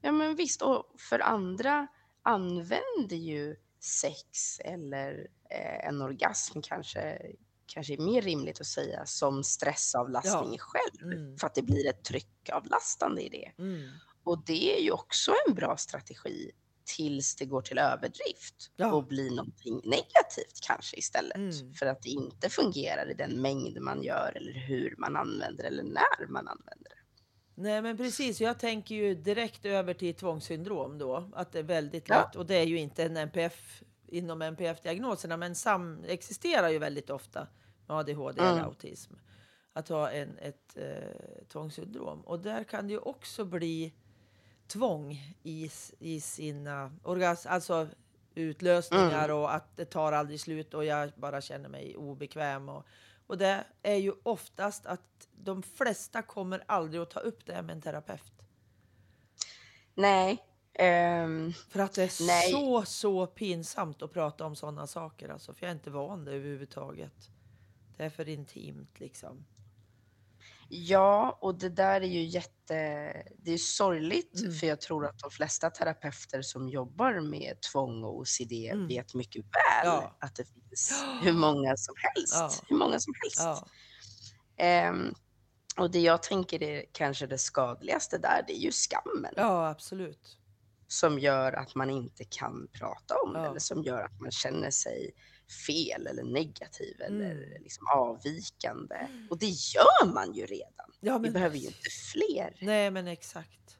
ja 0.00 0.12
men 0.12 0.36
visst. 0.36 0.62
Och 0.62 0.84
för 0.98 1.18
andra 1.18 1.86
använder 2.22 3.16
ju 3.16 3.56
sex 3.80 4.60
eller 4.60 5.28
eh, 5.50 5.86
en 5.88 6.02
orgasm 6.02 6.60
kanske, 6.62 7.32
kanske 7.74 7.92
är 7.94 7.98
mer 7.98 8.22
rimligt 8.22 8.60
att 8.60 8.66
säga 8.66 9.06
som 9.06 9.44
stressavlastning 9.44 10.52
Ja. 10.58 10.58
själv. 10.58 11.12
Mm. 11.12 11.38
För 11.38 11.46
att 11.46 11.54
det 11.54 11.62
blir 11.62 11.88
ett 11.88 12.04
tryckavlastande 12.04 13.22
i 13.22 13.28
det. 13.28 13.62
Mm. 13.62 13.90
Och 14.24 14.44
det 14.46 14.78
är 14.78 14.82
ju 14.82 14.90
också 14.90 15.32
en 15.48 15.54
bra 15.54 15.76
strategi 15.76 16.50
tills 16.96 17.36
det 17.36 17.44
går 17.44 17.62
till 17.62 17.78
överdrift 17.78 18.70
Ja. 18.76 18.92
och 18.92 19.06
blir 19.06 19.30
någonting 19.30 19.74
negativt 19.84 20.60
kanske 20.66 20.96
istället. 20.96 21.36
Mm. 21.36 21.74
För 21.74 21.86
att 21.86 22.02
det 22.02 22.08
inte 22.08 22.48
fungerar 22.50 23.10
i 23.10 23.14
den 23.14 23.42
mängd 23.42 23.80
man 23.80 24.02
gör 24.02 24.32
eller 24.36 24.52
hur 24.52 24.94
man 24.98 25.16
använder 25.16 25.64
eller 25.64 25.82
när 25.82 26.26
man 26.28 26.48
använder 26.48 26.88
det. 26.90 26.96
Nej 27.54 27.82
men 27.82 27.96
precis, 27.96 28.40
jag 28.40 28.58
tänker 28.58 28.94
ju 28.94 29.14
direkt 29.14 29.64
över 29.64 29.94
till 29.94 30.14
tvångssyndrom 30.14 30.98
då. 30.98 31.30
Att 31.34 31.52
det 31.52 31.58
är 31.58 31.62
väldigt 31.62 32.08
Ja. 32.08 32.14
lätt, 32.16 32.36
och 32.36 32.46
det 32.46 32.54
är 32.54 32.64
ju 32.66 32.78
inte 32.78 33.04
en 33.04 33.16
NPF 33.16 33.82
inom 34.08 34.42
NPF-diagnoserna, 34.42 35.36
men 35.36 35.54
sam 35.54 36.04
existerar 36.04 36.68
ju 36.68 36.78
väldigt 36.78 37.10
ofta 37.10 37.48
ADHD 37.92 38.40
eller 38.40 38.52
Mm. 38.52 38.64
autism. 38.64 39.14
Att 39.72 39.88
ha 39.88 40.10
en, 40.10 40.38
ett 40.38 40.76
eh, 40.76 41.44
tvångssyndrom. 41.48 42.20
Och 42.20 42.40
där 42.40 42.64
kan 42.64 42.86
det 42.86 42.92
ju 42.92 42.98
också 42.98 43.44
bli 43.44 43.92
tvång 44.66 45.12
i, 45.42 45.70
i 45.98 46.20
sina 46.20 46.92
orgasm, 47.02 47.48
alltså 47.50 47.88
utlösningar 48.34 49.24
Mm. 49.24 49.36
och 49.36 49.54
att 49.54 49.76
det 49.76 49.84
tar 49.84 50.12
aldrig 50.12 50.40
slut 50.40 50.74
och 50.74 50.84
jag 50.84 51.10
bara 51.16 51.40
känner 51.40 51.68
mig 51.68 51.96
obekväm. 51.96 52.68
Och, 52.68 52.86
och 53.26 53.38
det 53.38 53.64
är 53.82 53.96
ju 53.96 54.12
oftast 54.22 54.86
att 54.86 55.28
de 55.32 55.62
flesta 55.62 56.22
kommer 56.22 56.64
aldrig 56.66 57.02
att 57.02 57.10
ta 57.10 57.20
upp 57.20 57.46
det 57.46 57.62
med 57.62 57.70
en 57.76 57.82
terapeut. 57.82 58.32
Nej. 59.94 60.42
ehm, 60.74 61.52
För 61.52 61.80
att 61.80 61.92
det 61.94 62.02
är 62.02 62.26
Nej. 62.26 62.50
så, 62.50 62.82
så 62.84 63.26
pinsamt 63.26 64.02
att 64.02 64.12
prata 64.12 64.44
om 64.46 64.56
sådana 64.56 64.86
saker. 64.86 65.28
Alltså, 65.28 65.54
för 65.54 65.66
jag 65.66 65.70
är 65.70 65.74
inte 65.74 65.90
van 65.90 66.24
det 66.24 66.32
överhuvudtaget. 66.32 67.28
Det 67.96 68.04
är 68.04 68.10
för 68.10 68.28
intimt 68.28 69.00
liksom. 69.00 69.46
ja, 70.68 71.38
och 71.40 71.58
det 71.58 71.68
där 71.68 72.00
är 72.00 72.06
ju 72.06 72.22
jätte... 72.24 72.52
Det 73.38 73.52
är 73.52 73.58
sorgligt, 73.58 74.40
Mm. 74.40 74.52
för 74.52 74.66
jag 74.66 74.80
tror 74.80 75.06
att 75.06 75.18
de 75.18 75.30
flesta 75.30 75.70
terapeuter 75.70 76.42
som 76.42 76.68
jobbar 76.68 77.20
med 77.20 77.56
tvång 77.72 78.04
och 78.04 78.18
OCD 78.18 78.52
Mm. 78.52 78.86
vet 78.88 79.14
mycket 79.14 79.44
väl 79.44 79.84
Ja. 79.86 80.16
att 80.20 80.34
det 80.36 80.44
finns 80.44 81.04
hur 81.22 81.32
många 81.32 81.76
som 81.76 81.94
helst. 81.98 82.34
Ja. 82.34 82.50
Hur 82.68 82.76
många 82.76 83.00
som 83.00 83.14
helst. 83.22 83.38
Ja, 83.38 83.66
Ehm, 84.56 85.14
och 85.76 85.90
det 85.90 86.00
jag 86.00 86.22
tänker 86.22 86.62
är 86.62 86.84
kanske 86.92 87.26
det 87.26 87.38
skadligaste 87.38 88.18
där, 88.18 88.44
det 88.46 88.52
är 88.52 88.60
ju 88.60 88.72
skammen. 88.72 89.32
ja 89.36 89.68
absolut. 89.68 90.38
Som 90.88 91.18
gör 91.18 91.52
att 91.52 91.74
man 91.74 91.90
inte 91.90 92.24
kan 92.24 92.68
prata 92.72 93.14
om 93.24 93.32
det, 93.32 93.40
eller 93.40 93.58
som 93.58 93.82
gör 93.82 94.02
att 94.02 94.20
man 94.20 94.30
känner 94.30 94.70
sig 94.70 95.10
fel 95.66 96.06
eller 96.06 96.22
negativ 96.22 97.00
eller 97.00 97.30
Mm. 97.34 97.62
liksom 97.62 97.86
avvikande. 97.94 99.08
Och 99.30 99.38
det 99.38 99.46
gör 99.46 100.14
man 100.14 100.32
ju 100.34 100.46
redan. 100.46 100.92
Ja, 101.00 101.18
Vi 101.18 101.22
men 101.22 101.32
behöver 101.32 101.56
ju 101.56 101.66
inte 101.66 101.90
fler. 102.12 102.56
Nej, 102.60 102.90
men 102.90 103.06
exakt. 103.06 103.78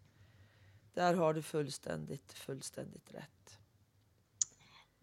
Där 0.94 1.14
har 1.14 1.34
du 1.34 1.42
fullständigt, 1.42 2.32
fullständigt 2.32 3.10
rätt. 3.14 3.28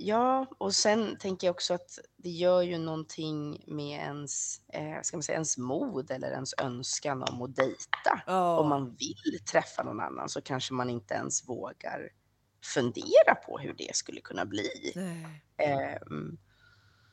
Ja, 0.02 0.46
och 0.58 0.76
sen 0.76 1.18
tänker 1.18 1.48
jag 1.48 1.54
också 1.54 1.74
att 1.74 2.00
det 2.18 2.30
gör 2.30 2.62
ju 2.62 2.78
någonting 2.78 3.64
med 3.68 4.00
ens, 4.00 4.62
eh, 4.68 5.02
ska 5.04 5.18
man 5.18 5.24
säga, 5.24 5.36
ens 5.36 5.58
mod 5.58 6.12
eller 6.12 6.32
ens 6.32 6.54
önskan 6.58 7.24
om 7.24 7.42
att 7.42 7.56
dejta. 7.56 8.22
Ja. 8.28 8.60
Om 8.60 8.70
man 8.70 8.96
vill 8.96 9.40
träffa 9.52 9.84
någon 9.84 10.00
annan 10.00 10.30
så 10.30 10.42
kanske 10.42 10.74
man 10.74 10.90
inte 10.90 11.14
ens 11.14 11.50
vågar 11.50 12.10
fundera 12.64 13.36
på 13.46 13.58
hur 13.58 13.74
det 13.74 13.96
skulle 13.96 14.22
kunna 14.22 14.46
bli. 14.46 14.92
Nej. 14.96 16.00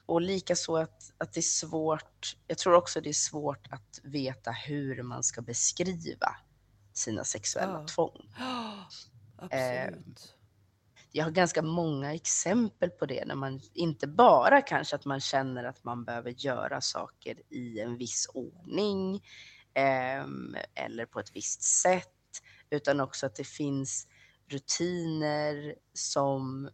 Och 0.06 0.20
likaså 0.20 0.76
att, 0.76 1.12
att 1.18 1.32
det 1.32 1.40
är 1.40 1.42
svårt, 1.42 2.36
jag 2.46 2.58
tror 2.58 2.74
också 2.74 3.00
det 3.00 3.08
är 3.08 3.12
svårt 3.12 3.66
att 3.70 4.00
veta 4.04 4.50
hur 4.50 5.02
man 5.02 5.22
ska 5.22 5.42
beskriva 5.42 6.36
sina 6.92 7.24
sexuella 7.24 7.80
Ja. 7.80 7.86
tvång. 7.86 8.34
Eh, 9.50 9.84
absolut. 9.84 10.34
Jag 11.12 11.24
har 11.24 11.30
ganska 11.30 11.62
många 11.62 12.14
exempel 12.14 12.90
på 12.90 13.06
det, 13.06 13.24
när 13.24 13.34
man 13.34 13.60
inte 13.74 14.06
bara 14.06 14.62
kanske 14.62 14.96
att 14.96 15.04
man 15.04 15.20
känner 15.20 15.64
att 15.64 15.84
man 15.84 16.04
behöver 16.04 16.30
göra 16.30 16.80
saker 16.80 17.42
i 17.48 17.80
en 17.80 17.96
viss 17.98 18.28
ordning 18.34 19.24
ehm, 19.74 20.56
eller 20.74 21.06
på 21.06 21.20
ett 21.20 21.36
visst 21.36 21.62
sätt, 21.62 22.08
utan 22.70 23.00
också 23.00 23.26
att 23.26 23.34
det 23.34 23.44
finns 23.46 24.06
rutiner 24.48 25.74
som 25.92 26.70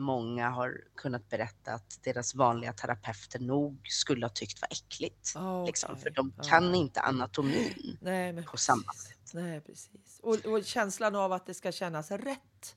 många 0.00 0.50
har 0.50 0.80
kunnat 0.94 1.28
berätta 1.28 1.72
att 1.72 1.98
deras 2.02 2.34
vanliga 2.34 2.72
terapeuter 2.72 3.38
nog 3.38 3.88
skulle 3.88 4.24
ha 4.26 4.30
tyckt 4.30 4.60
var 4.60 4.68
äckligt. 4.70 5.32
Ja, 5.34 5.66
Liksom, 5.66 5.96
för 5.96 6.10
de 6.10 6.32
Ja. 6.36 6.42
kan 6.42 6.74
inte 6.74 7.00
anatomin. 7.00 7.98
Nej, 8.00 8.42
på 8.42 8.56
samma 8.56 8.82
precis. 8.92 9.34
Nej, 9.34 9.60
precis. 9.60 10.20
Och, 10.22 10.46
och 10.46 10.64
känslan 10.64 11.16
av 11.16 11.32
att 11.32 11.46
det 11.46 11.54
ska 11.54 11.72
kännas 11.72 12.10
rätt 12.10 12.76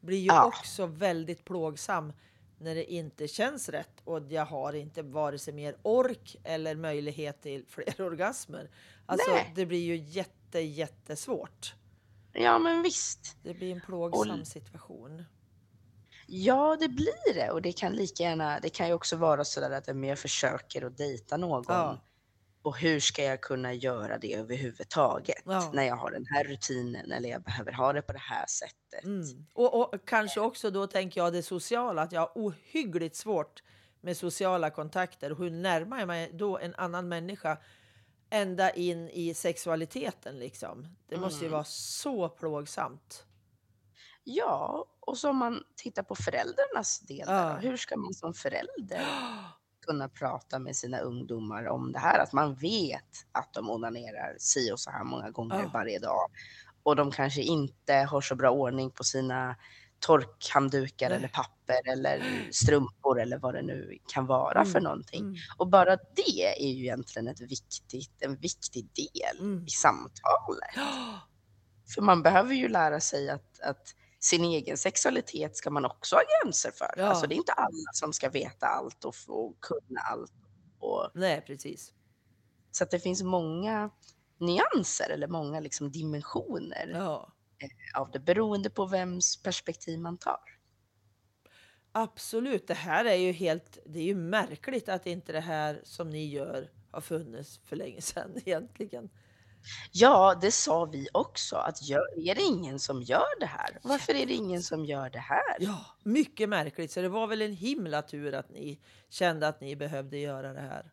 blir 0.00 0.18
ju 0.18 0.26
Ja. 0.26 0.44
också 0.46 0.86
väldigt 0.86 1.44
plågsam 1.44 2.12
när 2.58 2.74
det 2.74 2.92
inte 2.92 3.28
känns 3.28 3.68
rätt 3.68 4.00
och 4.04 4.32
jag 4.32 4.46
har 4.46 4.72
inte 4.72 5.02
vare 5.02 5.38
sig 5.38 5.54
mer 5.54 5.76
ork 5.82 6.36
eller 6.44 6.74
möjlighet 6.76 7.42
till 7.42 7.64
fler 7.68 8.00
orgasmer. 8.00 8.70
Alltså, 9.06 9.30
Nej. 9.30 9.52
det 9.54 9.66
blir 9.66 9.82
ju 9.84 9.96
jätte, 9.96 10.60
jättesvårt. 10.60 11.74
Ja, 12.32 12.58
men 12.58 12.82
visst. 12.82 13.36
Det 13.42 13.54
blir 13.54 13.72
en 13.74 13.80
plågsam 13.80 14.44
situation. 14.44 15.24
Ja, 16.36 16.76
det 16.80 16.88
blir 16.88 17.34
det 17.34 17.50
och 17.50 17.62
det 17.62 17.72
kan 17.72 17.92
lika 17.92 18.22
gärna, 18.22 18.60
det 18.60 18.68
kan 18.68 18.86
ju 18.88 18.92
också 18.94 19.16
vara 19.16 19.44
så 19.44 19.60
där 19.60 19.70
att 19.70 20.04
jag 20.06 20.18
försöker 20.18 20.86
att 20.86 20.96
dejta 20.96 21.36
någon 21.36 21.64
Ja. 21.68 21.98
och 22.62 22.78
hur 22.78 23.00
ska 23.00 23.22
jag 23.24 23.40
kunna 23.40 23.72
göra 23.74 24.18
det 24.18 24.34
överhuvudtaget 24.34 25.42
Ja. 25.44 25.70
när 25.74 25.82
jag 25.82 25.96
har 25.96 26.10
den 26.10 26.26
här 26.26 26.44
rutinen 26.44 27.12
eller 27.12 27.28
jag 27.28 27.42
behöver 27.42 27.72
ha 27.72 27.92
det 27.92 28.02
på 28.02 28.12
det 28.12 28.18
här 28.18 28.46
sättet. 28.46 29.04
Mm. 29.04 29.46
Och, 29.52 29.94
och 29.94 30.08
kanske 30.08 30.40
också 30.40 30.70
då 30.70 30.86
tänker 30.86 31.20
jag 31.20 31.32
det 31.32 31.42
sociala, 31.42 32.02
att 32.02 32.12
jag 32.12 32.20
har 32.20 32.32
ohyggligt 32.34 33.16
svårt 33.16 33.62
med 34.00 34.16
sociala 34.16 34.70
kontakter. 34.70 35.34
Hur 35.34 35.50
närmar 35.50 35.98
jag 35.98 36.06
mig 36.08 36.30
då 36.32 36.58
en 36.58 36.74
annan 36.74 37.08
människa 37.08 37.58
ända 38.30 38.70
in 38.70 39.08
i 39.10 39.34
sexualiteten 39.34 40.38
liksom? 40.38 40.96
Det 41.08 41.16
måste 41.16 41.40
ju 41.40 41.46
Mm. 41.46 41.52
vara 41.52 41.64
så 41.64 42.28
plågsamt. 42.28 43.24
Ja, 44.24 44.84
och 45.00 45.18
så 45.18 45.30
om 45.30 45.36
man 45.36 45.62
tittar 45.76 46.02
på 46.02 46.14
föräldrarnas 46.14 47.00
del, 47.00 47.24
Ja. 47.28 47.58
då, 47.62 47.68
hur 47.68 47.76
ska 47.76 47.96
man 47.96 48.14
som 48.14 48.34
förälder 48.34 49.02
kunna 49.86 50.08
prata 50.08 50.58
med 50.58 50.76
sina 50.76 50.98
ungdomar 50.98 51.66
om 51.68 51.92
det 51.92 51.98
här? 51.98 52.18
Att 52.18 52.32
man 52.32 52.54
vet 52.54 53.04
att 53.32 53.54
de 53.54 53.70
onanerar 53.70 54.36
si 54.38 54.72
och 54.72 54.80
så 54.80 54.90
här 54.90 55.04
många 55.04 55.30
gånger 55.30 55.62
Ja. 55.62 55.70
varje 55.72 55.98
dag 55.98 56.30
och 56.82 56.96
de 56.96 57.10
kanske 57.10 57.42
inte 57.42 57.94
har 57.94 58.20
så 58.20 58.34
bra 58.34 58.50
ordning 58.50 58.90
på 58.90 59.04
sina 59.04 59.56
torkhanddukar 59.98 61.08
Nej. 61.08 61.18
eller 61.18 61.28
papper 61.28 61.88
eller 61.92 62.48
strumpor 62.52 63.20
eller 63.20 63.38
vad 63.38 63.54
det 63.54 63.62
nu 63.62 63.98
kan 64.12 64.26
vara 64.26 64.64
för 64.64 64.70
Mm, 64.78 64.82
någonting. 64.84 65.20
Mm. 65.22 65.34
Och 65.58 65.68
bara 65.68 65.96
det 65.96 66.58
är 66.60 66.66
ju 66.72 66.82
egentligen 66.84 67.28
ett 67.28 67.40
viktigt, 67.40 68.22
en 68.22 68.36
viktig 68.36 68.88
del 68.94 69.38
Mm. 69.40 69.64
i 69.66 69.70
samtalet. 69.70 70.74
För 71.94 72.02
man 72.02 72.22
behöver 72.22 72.54
ju 72.54 72.68
lära 72.68 73.00
sig 73.00 73.30
att, 73.30 73.60
att 73.60 73.94
sin 74.24 74.44
egen 74.44 74.76
sexualitet 74.76 75.56
ska 75.56 75.70
man 75.70 75.84
också 75.84 76.16
ha 76.16 76.22
gränser 76.42 76.70
för. 76.70 76.94
Ja. 76.96 77.04
Alltså 77.04 77.26
det 77.26 77.34
är 77.34 77.36
inte 77.36 77.52
alla 77.52 77.92
som 77.92 78.12
ska 78.12 78.28
veta 78.30 78.66
allt 78.66 79.04
och 79.04 79.14
få 79.14 79.54
kunna 79.60 80.00
allt. 80.00 80.32
Och, 80.78 81.10
Nej, 81.14 81.40
precis. 81.46 81.92
så 82.70 82.84
att 82.84 82.90
det 82.90 82.98
finns 83.00 83.22
många 83.22 83.90
nyanser 84.38 85.10
eller 85.10 85.28
många 85.28 85.60
liksom 85.60 85.90
dimensioner 85.90 86.88
Ja, 86.94 87.32
av 87.96 88.10
det 88.10 88.18
beroende 88.20 88.70
på 88.70 88.86
vems 88.86 89.42
perspektiv 89.42 89.98
man 90.00 90.18
tar. 90.18 90.40
absolut. 91.92 92.66
Det 92.66 92.74
här 92.74 93.04
är 93.04 93.14
ju 93.14 93.32
helt, 93.32 93.78
det 93.86 93.98
är 93.98 94.04
ju 94.04 94.14
märkligt 94.14 94.88
att 94.88 95.06
inte 95.06 95.32
det 95.32 95.40
här 95.40 95.80
som 95.84 96.10
ni 96.10 96.26
gör 96.26 96.70
har 96.90 97.00
funnits 97.00 97.58
för 97.64 97.76
länge 97.76 98.00
sedan 98.00 98.32
egentligen. 98.44 99.10
Ja, 99.92 100.38
det 100.40 100.50
sa 100.50 100.84
vi 100.84 101.08
också, 101.12 101.56
att 101.56 101.82
gör, 101.82 102.28
är 102.28 102.34
det 102.34 102.42
ingen 102.42 102.78
som 102.78 103.02
gör 103.02 103.40
det 103.40 103.46
här? 103.46 103.80
Varför 103.82 104.14
är 104.14 104.26
det 104.26 104.32
ingen 104.34 104.62
som 104.62 104.84
gör 104.84 105.10
det 105.10 105.18
här? 105.18 105.56
Ja, 105.60 105.84
mycket 106.02 106.48
märkligt. 106.48 106.90
Så 106.92 107.00
det 107.02 107.08
var 107.08 107.26
väl 107.26 107.42
en 107.42 107.52
himla 107.52 108.02
tur 108.02 108.34
att 108.34 108.50
ni 108.50 108.80
kände 109.10 109.48
att 109.48 109.60
ni 109.60 109.76
behövde 109.76 110.18
göra 110.18 110.52
det 110.52 110.60
här. 110.60 110.92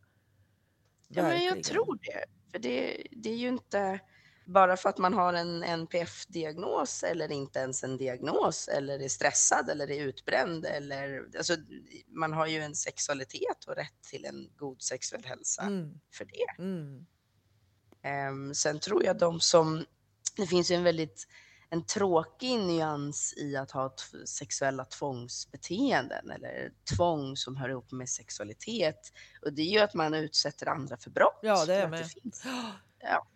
Ja, 1.07 1.23
men 1.23 1.43
jag 1.43 1.63
tror 1.63 1.99
det. 2.01 2.25
För 2.51 2.59
det, 2.59 3.07
det 3.11 3.29
är 3.29 3.37
ju 3.37 3.47
inte 3.47 3.99
bara 4.45 4.77
för 4.77 4.89
att 4.89 4.97
man 4.97 5.13
har 5.13 5.33
en 5.33 5.63
NPF-diagnos 5.63 7.03
eller 7.03 7.31
inte 7.31 7.59
ens 7.59 7.83
en 7.83 7.97
diagnos 7.97 8.67
eller 8.67 8.99
är 8.99 9.09
stressad 9.09 9.69
eller 9.69 9.91
är 9.91 10.01
utbränd 10.03 10.65
eller 10.65 11.25
alltså, 11.37 11.55
man 12.07 12.33
har 12.33 12.47
ju 12.47 12.59
en 12.59 12.75
sexualitet 12.75 13.65
och 13.67 13.75
rätt 13.75 14.01
till 14.09 14.25
en 14.25 14.49
god 14.55 14.81
sexuell 14.81 15.25
hälsa 15.25 15.61
Mm, 15.61 15.99
för 16.13 16.25
det. 16.25 16.61
mm. 16.63 17.05
Ehm, 18.03 18.53
sen 18.53 18.79
tror 18.79 19.03
jag 19.05 19.17
de 19.17 19.39
som, 19.39 19.85
det 20.37 20.47
finns 20.47 20.71
ju 20.71 20.75
en 20.75 20.83
väldigt 20.83 21.27
en 21.73 21.85
tråkig 21.85 22.59
nyans 22.59 23.33
i 23.37 23.55
att 23.55 23.71
ha 23.71 23.95
sexuella 24.25 24.85
tvångsbeteenden 24.85 26.31
eller 26.31 26.73
tvång 26.95 27.37
som 27.37 27.57
hör 27.57 27.69
ihop 27.69 27.91
med 27.91 28.09
sexualitet. 28.09 29.13
Och 29.41 29.53
det 29.53 29.61
är 29.61 29.71
ju 29.71 29.79
att 29.79 29.93
man 29.93 30.13
utsätter 30.13 30.67
andra 30.67 30.97
för 30.97 31.09
brott. 31.09 31.39
Ja, 31.41 31.65
det 31.65 31.75
är 31.75 31.87
med. 31.87 32.07
finns. 32.09 32.43
Ja. 32.99 33.27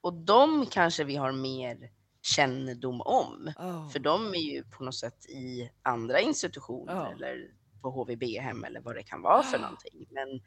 Och 0.00 0.12
de 0.12 0.66
kanske 0.66 1.04
vi 1.04 1.16
har 1.16 1.32
mer 1.32 1.90
kännedom 2.22 3.00
om. 3.00 3.52
Ja. 3.58 3.88
För 3.92 3.98
de 3.98 4.34
är 4.34 4.54
ju 4.54 4.64
på 4.64 4.84
något 4.84 4.94
sätt 4.94 5.26
i 5.26 5.70
andra 5.82 6.20
institutioner 6.20 6.94
Ja. 6.94 7.12
eller 7.12 7.50
på 7.82 7.90
HVB-hem 7.90 8.64
eller 8.64 8.80
vad 8.80 8.94
det 8.94 9.02
kan 9.02 9.22
vara 9.22 9.42
för 9.42 9.58
någonting. 9.58 10.06
Men 10.10 10.40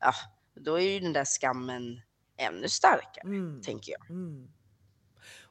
ja, 0.00 0.12
då 0.54 0.80
är 0.80 0.92
ju 0.92 1.00
den 1.00 1.12
där 1.12 1.24
skammen 1.24 2.00
ännu 2.36 2.68
starkare, 2.68 3.24
Mm, 3.24 3.60
tänker 3.62 3.92
jag. 3.92 4.10
mm. 4.10 4.48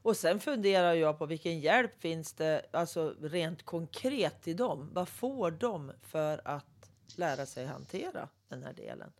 Och 0.04 0.18
sen 0.18 0.40
funderar 0.40 0.94
jag 0.94 1.20
på 1.20 1.26
vilken 1.26 1.60
hjälp 1.60 2.02
finns 2.02 2.34
det 2.34 2.66
alltså 2.74 3.16
rent 3.22 3.64
konkret 3.64 4.42
till 4.42 4.56
dem? 4.58 4.90
Vad 4.94 5.10
får 5.10 5.52
de 5.52 5.92
för 6.02 6.42
att 6.46 6.90
lära 7.16 7.46
sig 7.46 7.66
hantera 7.66 8.30
den 8.50 8.64
här 8.64 8.74
delen? 8.74 9.12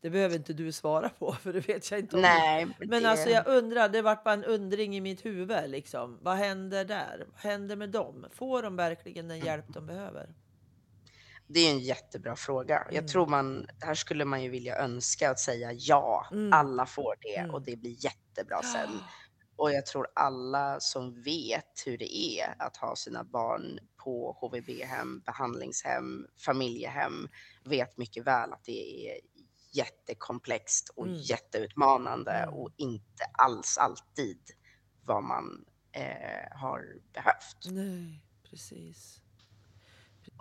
Det 0.00 0.10
behöver 0.10 0.36
inte 0.36 0.52
du 0.52 0.72
svara 0.72 1.08
på 1.08 1.32
för 1.42 1.52
det 1.52 1.68
vet 1.68 1.90
jag 1.90 2.00
inte 2.00 2.16
om. 2.16 2.22
Nej, 2.22 2.66
Men 2.78 3.02
det, 3.02 3.10
alltså 3.10 3.28
jag 3.30 3.46
undrar, 3.46 3.88
det 3.88 4.02
vart 4.02 4.24
bara 4.24 4.34
en 4.34 4.44
undring 4.44 4.96
i 4.96 5.00
mitt 5.00 5.24
huvud 5.24 5.70
liksom. 5.70 6.18
Vad 6.22 6.36
händer 6.36 6.84
där? 6.84 7.26
Vad 7.32 7.40
händer 7.40 7.76
med 7.76 7.90
dem? 7.90 8.26
Får 8.30 8.62
de 8.62 8.76
verkligen 8.76 9.28
den 9.28 9.40
hjälp 9.40 9.64
de 9.68 9.86
behöver? 9.86 10.34
Det 11.52 11.60
är 11.60 11.70
en 11.70 11.78
jättebra 11.78 12.36
fråga. 12.36 12.78
Mm. 12.78 12.94
Jag 12.94 13.08
tror 13.08 13.26
man, 13.26 13.66
här 13.80 13.94
skulle 13.94 14.24
man 14.24 14.42
ju 14.42 14.48
vilja 14.48 14.78
önska 14.78 15.30
att 15.30 15.38
säga 15.40 15.72
ja, 15.72 16.26
Mm. 16.32 16.52
alla 16.52 16.86
får 16.86 17.14
det 17.20 17.36
Mm. 17.36 17.50
och 17.54 17.62
det 17.62 17.76
blir 17.76 18.04
jättebra 18.04 18.62
sen. 18.62 18.90
Och 19.56 19.72
jag 19.72 19.86
tror 19.86 20.06
alla 20.14 20.80
som 20.80 21.22
vet 21.22 21.82
hur 21.86 21.98
det 21.98 22.16
är 22.16 22.54
att 22.58 22.76
ha 22.76 22.96
sina 22.96 23.24
barn 23.24 23.78
på 24.04 24.32
HVB-hem, 24.40 25.20
behandlingshem, 25.26 26.26
familjehem 26.46 27.28
vet 27.64 27.98
mycket 27.98 28.26
väl 28.26 28.52
att 28.52 28.64
det 28.64 29.08
är 29.10 29.20
jättekomplext 29.72 30.88
och 30.96 31.06
Mm. 31.06 31.18
jätteutmanande 31.20 32.32
Mm. 32.32 32.54
och 32.54 32.70
inte 32.76 33.24
alls 33.32 33.78
alltid 33.78 34.40
vad 35.04 35.22
man 35.22 35.64
eh, 35.94 36.58
har 36.58 36.84
behövt. 37.12 37.66
Nej, 37.70 38.22
precis. 38.50 39.21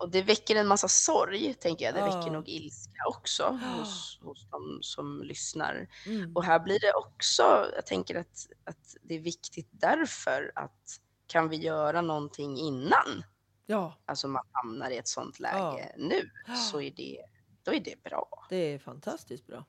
Och 0.02 0.10
det 0.10 0.22
väcker 0.22 0.56
en 0.56 0.68
massa 0.68 0.88
sorg, 0.88 1.54
tänker 1.54 1.86
jag. 1.86 1.96
Det 1.96 2.02
väcker 2.02 2.32
nog 2.32 2.50
ilska 2.50 3.08
också 3.08 3.60
hos, 3.78 4.20
hos 4.24 4.48
de 4.50 4.80
som 4.82 5.24
lyssnar. 5.24 5.88
Mm. 6.06 6.36
Och 6.36 6.44
här 6.44 6.60
blir 6.60 6.80
det 6.80 6.94
också, 6.94 7.72
jag 7.76 7.86
tänker 7.86 8.16
att, 8.16 8.48
att 8.64 8.96
det 9.02 9.16
är 9.16 9.20
viktigt 9.20 9.68
därför 9.72 10.52
att 10.56 11.00
kan 11.28 11.50
vi 11.50 11.58
göra 11.58 12.02
någonting 12.02 12.58
innan, 12.58 13.24
Ja, 13.66 14.02
alltså 14.06 14.28
man 14.28 14.44
hamnar 14.52 14.92
i 14.92 14.98
ett 14.98 15.08
sånt 15.08 15.40
läge 15.40 15.96
nu, 15.98 16.30
Ja. 16.48 16.56
så 16.56 16.82
är 16.82 16.92
det, 16.92 17.22
då 17.64 17.74
är 17.74 17.80
det 17.80 18.04
bra. 18.04 18.46
det 18.50 18.56
är 18.56 18.80
fantastiskt 18.80 19.48
bra. 19.48 19.66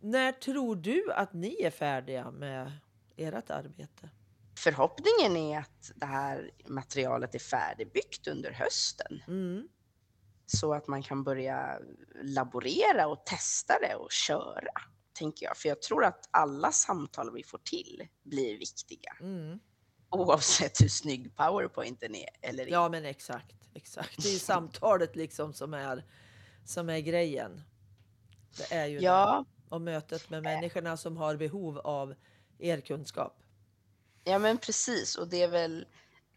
När 0.00 0.32
tror 0.32 0.76
du 0.76 1.12
att 1.12 1.32
ni 1.32 1.62
är 1.62 1.70
färdiga 1.70 2.30
med 2.30 2.72
ert 3.16 3.50
arbete? 3.50 4.10
Förhoppningen 4.58 5.36
är 5.36 5.58
att 5.58 5.92
det 5.96 6.06
här 6.06 6.50
materialet 6.66 7.34
är 7.34 7.38
färdigbyggt 7.38 8.26
under 8.26 8.52
hösten 8.52 9.22
Mm. 9.28 9.68
så 10.46 10.74
att 10.74 10.86
man 10.88 11.02
kan 11.02 11.24
börja 11.24 11.78
laborera 12.22 13.06
och 13.06 13.26
testa 13.26 13.74
det 13.80 13.94
och 13.94 14.12
köra, 14.12 14.82
tänker 15.12 15.46
jag. 15.46 15.56
För 15.56 15.68
jag 15.68 15.82
tror 15.82 16.04
att 16.04 16.28
alla 16.30 16.72
samtal 16.72 17.34
vi 17.34 17.42
får 17.42 17.58
till 17.58 18.08
blir 18.22 18.58
viktiga 18.58 19.16
Mm. 19.20 19.58
oavsett 20.10 20.80
hur 20.80 20.88
snygg 20.88 21.36
powerpointen 21.36 22.14
är 22.14 22.28
eller 22.42 22.62
inte. 22.62 22.72
Ja, 22.74 22.88
men 22.88 23.04
exakt, 23.04 23.54
exakt. 23.74 24.22
Det 24.22 24.28
är 24.28 24.32
ju 24.32 24.38
samtalet 24.52 25.16
liksom 25.16 25.52
som 25.52 25.74
är, 25.74 26.04
som 26.64 26.88
är 26.88 26.98
grejen. 27.00 27.62
Det 28.56 28.74
är 28.74 28.86
ju 28.86 28.98
det. 28.98 29.04
Ja, 29.04 29.44
Och 29.68 29.80
mötet 29.80 30.30
med 30.30 30.42
människorna 30.42 30.96
som 30.96 31.16
har 31.16 31.36
behov 31.36 31.78
av 31.78 32.14
er 32.58 32.80
kunskap. 32.80 33.42
Ja, 34.26 34.38
men 34.38 34.58
precis. 34.58 35.16
Och 35.16 35.28
det 35.28 35.42
är 35.42 35.48
väl 35.48 35.86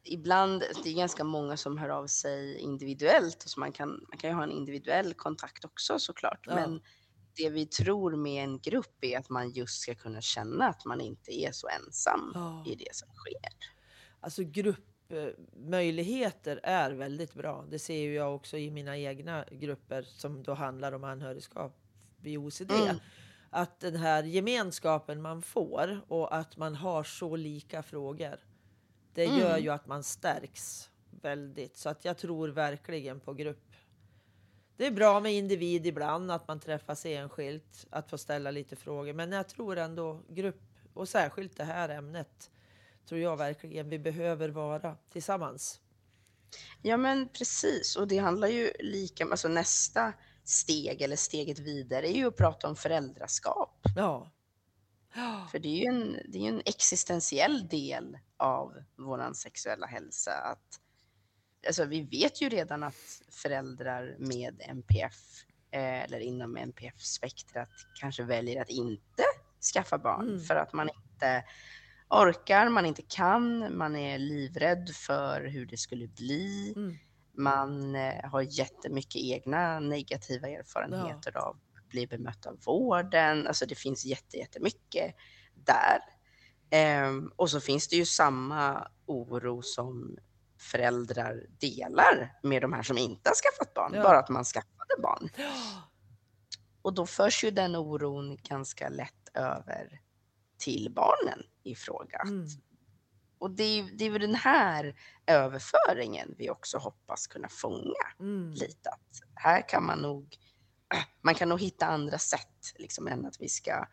ibland, 0.04 0.64
det 0.84 0.90
är 0.90 0.94
ganska 0.94 1.24
många 1.24 1.58
som 1.58 1.78
hör 1.78 1.90
av 1.90 2.08
sig 2.08 2.58
individuellt 2.58 3.44
och 3.44 3.50
så 3.50 3.60
man 3.60 3.72
kan, 3.72 3.90
man 3.90 4.18
kan 4.18 4.30
ju 4.30 4.36
ha 4.36 4.44
en 4.44 4.52
individuell 4.52 5.14
kontakt 5.14 5.66
också 5.66 6.00
såklart. 6.00 6.44
Ja. 6.48 6.56
Men 6.56 6.82
det 7.36 7.50
vi 7.50 7.66
tror 7.66 8.16
med 8.16 8.44
en 8.44 8.60
grupp 8.60 8.98
är 9.02 9.18
att 9.18 9.30
man 9.30 9.52
just 9.52 9.82
ska 9.82 9.96
kunna 9.96 10.22
känna 10.22 10.68
att 10.68 10.86
man 10.86 11.02
inte 11.02 11.42
är 11.42 11.52
så 11.52 11.68
ensam 11.68 12.32
Ja. 12.34 12.64
i 12.68 12.76
det 12.76 12.96
som 12.96 13.08
sker. 13.16 13.50
Alltså 14.20 14.44
gruppmöjligheter 14.44 16.60
är 16.64 16.92
väldigt 16.92 17.34
bra. 17.34 17.66
Det 17.70 17.80
ser 17.80 18.00
ju 18.00 18.14
jag 18.14 18.36
också 18.36 18.58
i 18.58 18.72
mina 18.72 18.98
egna 18.98 19.46
grupper 19.52 20.04
som 20.04 20.44
då 20.44 20.54
handlar 20.54 20.92
om 20.92 21.04
anhörigskap 21.04 21.78
vid 22.18 22.38
OCD. 22.38 22.72
Mm. 22.72 22.96
Att 23.50 23.80
den 23.80 23.96
här 23.96 24.24
gemenskapen 24.24 25.22
man 25.22 25.42
får 25.42 26.02
och 26.08 26.36
att 26.36 26.58
man 26.58 26.76
har 26.76 27.04
så 27.04 27.36
lika 27.36 27.84
frågor. 27.84 28.40
Det 29.14 29.26
gör 29.26 29.50
Mm. 29.50 29.64
ju 29.64 29.70
att 29.70 29.88
man 29.88 30.04
stärks 30.04 30.90
väldigt. 31.22 31.78
Så 31.78 31.90
att 31.90 32.06
jag 32.06 32.18
tror 32.18 32.48
verkligen 32.48 33.20
på 33.20 33.34
grupp. 33.34 33.76
Det 34.78 34.86
är 34.88 34.92
bra 34.92 35.20
med 35.20 35.34
individ 35.34 35.88
ibland, 35.88 36.32
att 36.32 36.48
man 36.48 36.60
träffas 36.60 37.06
enskilt, 37.06 37.88
att 37.90 38.10
få 38.10 38.18
ställa 38.18 38.52
lite 38.52 38.76
frågor. 38.76 39.14
Men 39.14 39.32
jag 39.32 39.48
tror 39.50 39.78
ändå 39.78 40.22
grupp, 40.30 40.62
och 40.94 41.10
särskilt 41.10 41.58
det 41.58 41.64
här 41.64 41.90
ämnet, 41.90 42.52
tror 43.06 43.22
jag 43.22 43.38
verkligen 43.38 43.90
vi 43.90 44.00
behöver 44.00 44.50
vara 44.50 44.96
tillsammans. 45.12 45.80
Ja, 46.82 46.98
men 46.98 47.30
precis. 47.30 47.96
Och 47.96 48.08
det 48.08 48.18
handlar 48.18 48.48
ju 48.48 48.72
lika, 48.80 49.26
alltså 49.26 49.48
nästa 49.48 50.14
steg 50.50 51.02
eller 51.02 51.16
steget 51.16 51.60
vidare 51.60 52.08
är 52.08 52.14
ju 52.16 52.28
att 52.28 52.38
prata 52.38 52.68
om 52.68 52.76
föräldraskap. 52.76 53.82
Ja. 53.96 54.32
För 55.52 55.60
det 55.60 55.68
är 55.68 55.78
ju 55.78 55.86
en, 55.86 56.18
det 56.28 56.46
är 56.46 56.50
en 56.50 56.62
existentiell 56.66 57.68
del 57.68 58.18
av 58.38 58.84
vår 58.96 59.34
sexuella 59.34 59.88
hälsa. 59.88 60.32
Att, 60.32 60.80
alltså 61.68 61.86
vi 61.86 62.02
vet 62.02 62.42
ju 62.42 62.50
redan 62.50 62.84
att 62.84 63.22
föräldrar 63.30 64.16
med 64.20 64.62
NPF 64.68 65.46
eh, 65.72 66.04
eller 66.04 66.20
inom 66.20 66.58
NPF-spektrat 66.58 67.70
kanske 68.00 68.24
väljer 68.24 68.62
att 68.62 68.70
inte 68.70 69.24
skaffa 69.74 69.98
barn 69.98 70.28
Mm. 70.28 70.40
för 70.40 70.56
att 70.56 70.74
man 70.74 70.90
inte 70.90 71.44
orkar, 72.10 72.70
man 72.70 72.86
inte 72.86 73.02
kan, 73.02 73.78
man 73.78 73.96
är 73.96 74.18
livrädd 74.18 74.90
för 74.90 75.42
hur 75.42 75.66
det 75.66 75.78
skulle 75.78 76.08
bli. 76.08 76.74
Mm. 76.76 76.98
Man 77.40 77.96
eh, 77.96 78.30
har 78.30 78.42
jättemycket 78.42 79.22
egna 79.22 79.80
negativa 79.80 80.48
erfarenheter 80.48 81.38
av 81.38 81.60
att 81.78 81.90
bli 81.90 82.08
bemött 82.08 82.46
av 82.46 82.60
vården. 82.66 83.48
Alltså 83.48 83.66
det 83.66 83.76
finns 83.76 84.06
jätte, 84.06 84.38
jättemycket 84.38 85.16
där. 85.56 86.00
Ehm, 86.70 87.32
och 87.36 87.50
så 87.50 87.60
finns 87.60 87.88
det 87.88 87.96
ju 87.96 88.06
samma 88.06 88.88
oro 89.06 89.62
som 89.62 90.18
föräldrar 90.60 91.46
delar 91.60 92.40
med 92.44 92.62
de 92.62 92.74
här 92.74 92.84
som 92.84 92.98
inte 92.98 93.30
har 93.30 93.36
skaffat 93.36 93.74
barn, 93.74 93.92
Ja. 93.96 94.04
bara 94.04 94.20
att 94.20 94.30
man 94.30 94.44
skaffade 94.44 95.02
barn. 95.02 95.30
Ja. 95.38 95.52
Och 96.82 96.94
då 96.94 97.06
förs 97.06 97.44
ju 97.44 97.52
den 97.52 97.76
oron 97.76 98.38
ganska 98.44 98.90
lätt 98.90 99.30
över 99.34 100.02
till 100.58 100.92
barnen 100.96 101.40
i 101.64 101.76
fråga. 101.76 102.20
Mm. 102.20 102.46
Och 103.40 103.52
det 103.52 103.64
är, 103.64 103.84
det 103.84 104.06
är 104.06 104.10
väl 104.10 104.22
den 104.22 104.36
här 104.36 104.96
överföringen 105.28 106.36
vi 106.38 106.50
också 106.50 106.78
hoppas 106.78 107.28
kunna 107.28 107.50
fånga 107.50 107.94
Mm. 108.20 108.52
lite. 108.52 108.90
Att 108.90 109.22
här 109.36 109.70
kan 109.70 109.86
man 109.86 110.00
nog, 110.00 110.38
man 111.22 111.36
kan 111.36 111.50
nog 111.50 111.62
hitta 111.62 111.86
andra 111.86 112.18
sätt 112.18 112.74
liksom, 112.76 113.08
än 113.08 113.26
att 113.26 113.42
vi 113.42 113.50
ska 113.50 113.86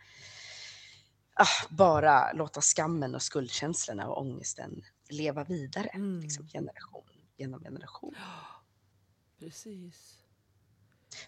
ah, 1.35 1.67
bara 1.71 2.33
låta 2.33 2.61
skammen 2.61 3.15
och 3.15 3.23
skuldkänslorna 3.23 4.09
och 4.09 4.21
ångesten 4.21 4.85
leva 5.09 5.45
vidare. 5.45 5.89
Mm. 5.89 6.21
Liksom, 6.21 6.49
generation 6.49 7.11
genom 7.37 7.61
generation. 7.61 8.15
Precis. 9.39 10.23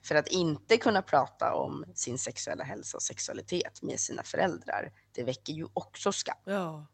För 0.03 0.15
att 0.15 0.29
inte 0.29 0.77
kunna 0.77 1.03
prata 1.03 1.55
om 1.55 1.85
sin 1.95 2.19
sexuella 2.19 2.65
hälsa 2.65 2.97
och 2.97 3.03
sexualitet 3.03 3.83
med 3.83 4.01
sina 4.01 4.23
föräldrar, 4.23 4.93
det 5.13 5.23
väcker 5.23 5.53
ju 5.53 5.67
också 5.75 6.13
skam. 6.13 6.37
Ja. 6.45 6.87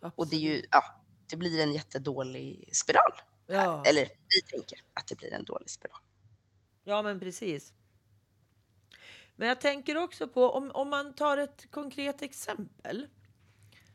Och 0.00 0.28
det 0.28 0.36
är 0.36 0.40
ju, 0.40 0.50
Absolut. 0.50 0.68
ja, 0.70 1.04
det 1.30 1.36
blir 1.36 1.62
en 1.62 1.72
jättedålig 1.72 2.70
spiral. 2.72 3.12
Ja. 3.46 3.82
Eller 3.86 4.02
vi 4.04 4.42
tänker 4.42 4.78
att 4.94 5.06
det 5.06 5.14
blir 5.18 5.32
en 5.32 5.44
dålig 5.44 5.70
spiral. 5.70 6.00
ja, 6.84 7.02
men 7.02 7.20
precis. 7.20 7.72
Men 9.36 9.48
jag 9.48 9.60
tänker 9.60 9.96
också 9.96 10.28
på 10.28 10.50
om, 10.50 10.70
om 10.70 10.90
man 10.90 11.14
tar 11.14 11.36
ett 11.36 11.70
konkret 11.70 12.22
exempel. 12.22 13.06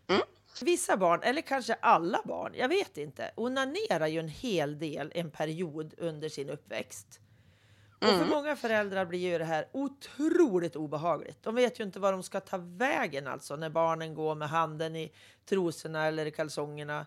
Mm. 0.08 0.22
Vissa 0.62 0.98
barn, 0.98 1.20
eller 1.24 1.42
kanske 1.42 1.74
alla 1.74 2.22
barn, 2.26 2.54
jag 2.56 2.68
vet 2.70 2.98
inte, 2.98 3.32
onanerar 3.36 4.08
ju 4.08 4.20
en 4.20 4.28
hel 4.28 4.80
del 4.80 5.12
en 5.16 5.32
period 5.32 5.94
under 5.98 6.30
sin 6.30 6.50
uppväxt. 6.50 7.20
Och 8.02 8.08
för 8.08 8.16
Mm. 8.16 8.30
många 8.30 8.56
föräldrar 8.56 9.06
blir 9.06 9.20
ju 9.32 9.38
det 9.38 9.46
här 9.46 9.68
otroligt 9.72 10.76
obehagligt. 10.76 11.44
De 11.44 11.56
vet 11.56 11.80
ju 11.80 11.84
inte 11.84 12.00
var 12.00 12.12
de 12.12 12.24
ska 12.24 12.40
ta 12.40 12.58
vägen 12.58 13.28
alltså 13.28 13.56
när 13.56 13.70
barnen 13.70 14.14
går 14.14 14.36
med 14.36 14.50
handen 14.50 14.96
i 14.96 15.12
trosorna 15.46 16.06
eller 16.08 16.26
i 16.26 16.32
kalsongerna 16.32 17.06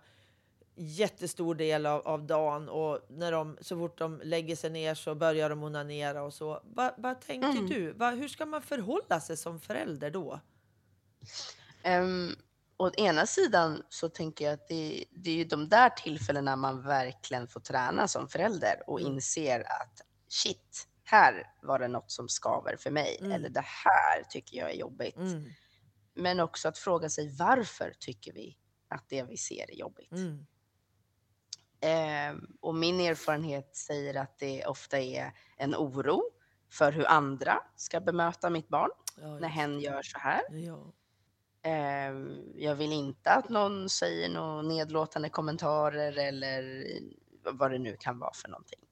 jättestor 0.77 1.55
del 1.55 1.87
av, 1.87 2.07
av 2.07 2.27
dagen 2.27 2.69
och 2.69 3.01
när 3.09 3.33
de, 3.33 3.59
så 3.61 3.77
fort 3.79 3.99
de 3.99 4.21
lägger 4.25 4.57
sig 4.57 4.71
ner 4.71 4.95
så 4.95 5.15
börjar 5.15 5.51
de 5.51 5.63
onanera 5.63 6.23
och 6.23 6.35
så. 6.35 6.63
Va- 6.65 6.95
Vad 6.99 7.21
tänker 7.21 7.49
Mm. 7.49 7.67
du? 7.67 7.93
Va, 7.93 8.11
hur 8.11 8.29
ska 8.29 8.47
man 8.47 8.63
förhålla 8.63 9.21
sig 9.21 9.37
som 9.37 9.61
förälder 9.61 10.11
då? 10.11 10.41
Um, 11.85 12.37
å 12.77 12.91
ena 12.97 13.27
sidan 13.27 13.83
så 13.89 14.09
tänker 14.09 14.45
jag 14.45 14.55
att 14.55 14.69
det, 14.69 15.05
det 15.11 15.31
är 15.31 15.35
ju 15.35 15.45
de 15.45 15.69
där 15.69 15.91
tillfällena 15.91 16.57
man 16.57 16.83
verkligen 16.83 17.49
får 17.49 17.61
träna 17.61 18.09
som 18.09 18.29
förälder 18.29 18.83
och 18.87 19.01
Mm. 19.01 19.13
inser 19.13 19.61
att 19.61 20.01
shit, 20.35 20.89
här 21.05 21.53
var 21.63 21.79
det 21.79 21.89
något 21.89 22.11
som 22.11 22.29
skaver 22.29 22.77
för 22.77 22.91
mig 22.91 23.17
Mm. 23.21 23.33
eller 23.33 23.49
det 23.49 23.65
här 23.65 24.23
tycker 24.31 24.57
jag 24.59 24.71
är 24.71 24.75
jobbigt. 24.75 25.17
Mm, 25.17 25.45
Men 26.15 26.41
också 26.41 26.69
att 26.69 26.79
fråga 26.79 27.09
sig 27.09 27.37
varför 27.39 27.93
tycker 27.99 28.33
vi 28.33 28.59
att 28.89 29.09
det 29.09 29.23
vi 29.23 29.37
ser 29.37 29.71
är 29.71 29.75
jobbigt? 29.75 30.13
mm, 30.13 30.47
Ehm, 31.81 32.57
och 32.61 32.75
min 32.75 33.01
erfarenhet 33.01 33.77
säger 33.77 34.15
att 34.15 34.39
det 34.39 34.67
ofta 34.67 34.99
är 34.99 35.33
en 35.57 35.75
oro 35.75 36.23
för 36.73 36.93
hur 36.93 37.07
andra 37.07 37.59
ska 37.77 38.01
bemöta 38.01 38.51
mitt 38.51 38.69
barn 38.69 38.91
ja, 39.17 39.39
när 39.39 39.49
hen 39.49 39.81
gör 39.81 40.03
så 40.03 40.19
här. 40.19 40.43
Ja. 40.51 40.93
Ehm, 41.63 42.53
jag 42.57 42.75
vill 42.75 42.93
inte 42.93 43.31
att 43.31 43.49
någon 43.49 43.89
säger 43.89 44.29
några 44.29 44.63
nedlåtande 44.63 45.29
kommentarer 45.29 46.19
eller 46.19 46.85
vad 47.53 47.71
det 47.71 47.79
nu 47.79 47.97
kan 48.01 48.19
vara 48.19 48.33
för 48.35 48.49
någonting. 48.49 48.84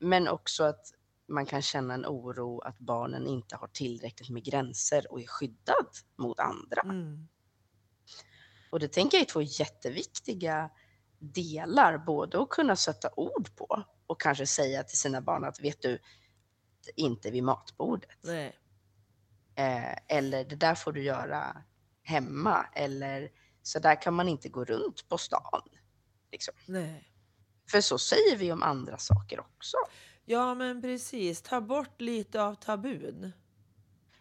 Men 0.00 0.28
också 0.28 0.64
att 0.64 0.86
man 1.28 1.46
kan 1.46 1.62
känna 1.62 1.94
en 1.94 2.06
oro 2.06 2.60
att 2.60 2.78
barnen 2.78 3.26
inte 3.26 3.56
har 3.56 3.68
tillräckligt 3.68 4.30
med 4.30 4.44
gränser 4.44 5.12
och 5.12 5.20
är 5.20 5.26
skyddad 5.26 5.86
mot 6.18 6.40
andra. 6.40 6.80
Mm, 6.84 7.28
Och 8.70 8.80
det 8.80 8.88
tänker 8.88 9.16
jag 9.16 9.22
är 9.22 9.30
två 9.30 9.42
jätteviktiga 9.42 10.70
delar, 11.18 11.98
både 11.98 12.42
att 12.42 12.48
kunna 12.48 12.76
sätta 12.76 13.10
ord 13.16 13.56
på 13.56 13.84
och 14.06 14.20
kanske 14.20 14.46
säga 14.46 14.82
till 14.82 14.98
sina 14.98 15.20
barn 15.20 15.44
att 15.44 15.60
vet 15.60 15.82
du, 15.82 15.98
inte 16.96 17.30
vid 17.30 17.42
matbordet. 17.44 18.10
nej. 18.24 18.56
Eh, 19.54 19.96
eller 20.08 20.44
det 20.44 20.56
där 20.56 20.74
får 20.74 20.92
du 20.92 21.02
göra 21.02 21.62
hemma. 22.02 22.66
Eller 22.74 23.30
så 23.62 23.78
där 23.78 24.02
kan 24.02 24.14
man 24.14 24.28
inte 24.28 24.48
gå 24.48 24.64
runt 24.64 25.08
på 25.08 25.18
stan. 25.18 25.62
Liksom. 26.32 26.54
nej. 26.66 27.06
För 27.70 27.80
så 27.80 27.98
säger 27.98 28.36
vi 28.36 28.52
om 28.52 28.62
andra 28.62 28.98
saker 28.98 29.40
också. 29.40 29.76
Ja, 30.24 30.54
men 30.54 30.82
precis. 30.82 31.42
Ta 31.42 31.60
bort 31.60 32.00
lite 32.00 32.42
av 32.42 32.54
tabun. 32.54 33.32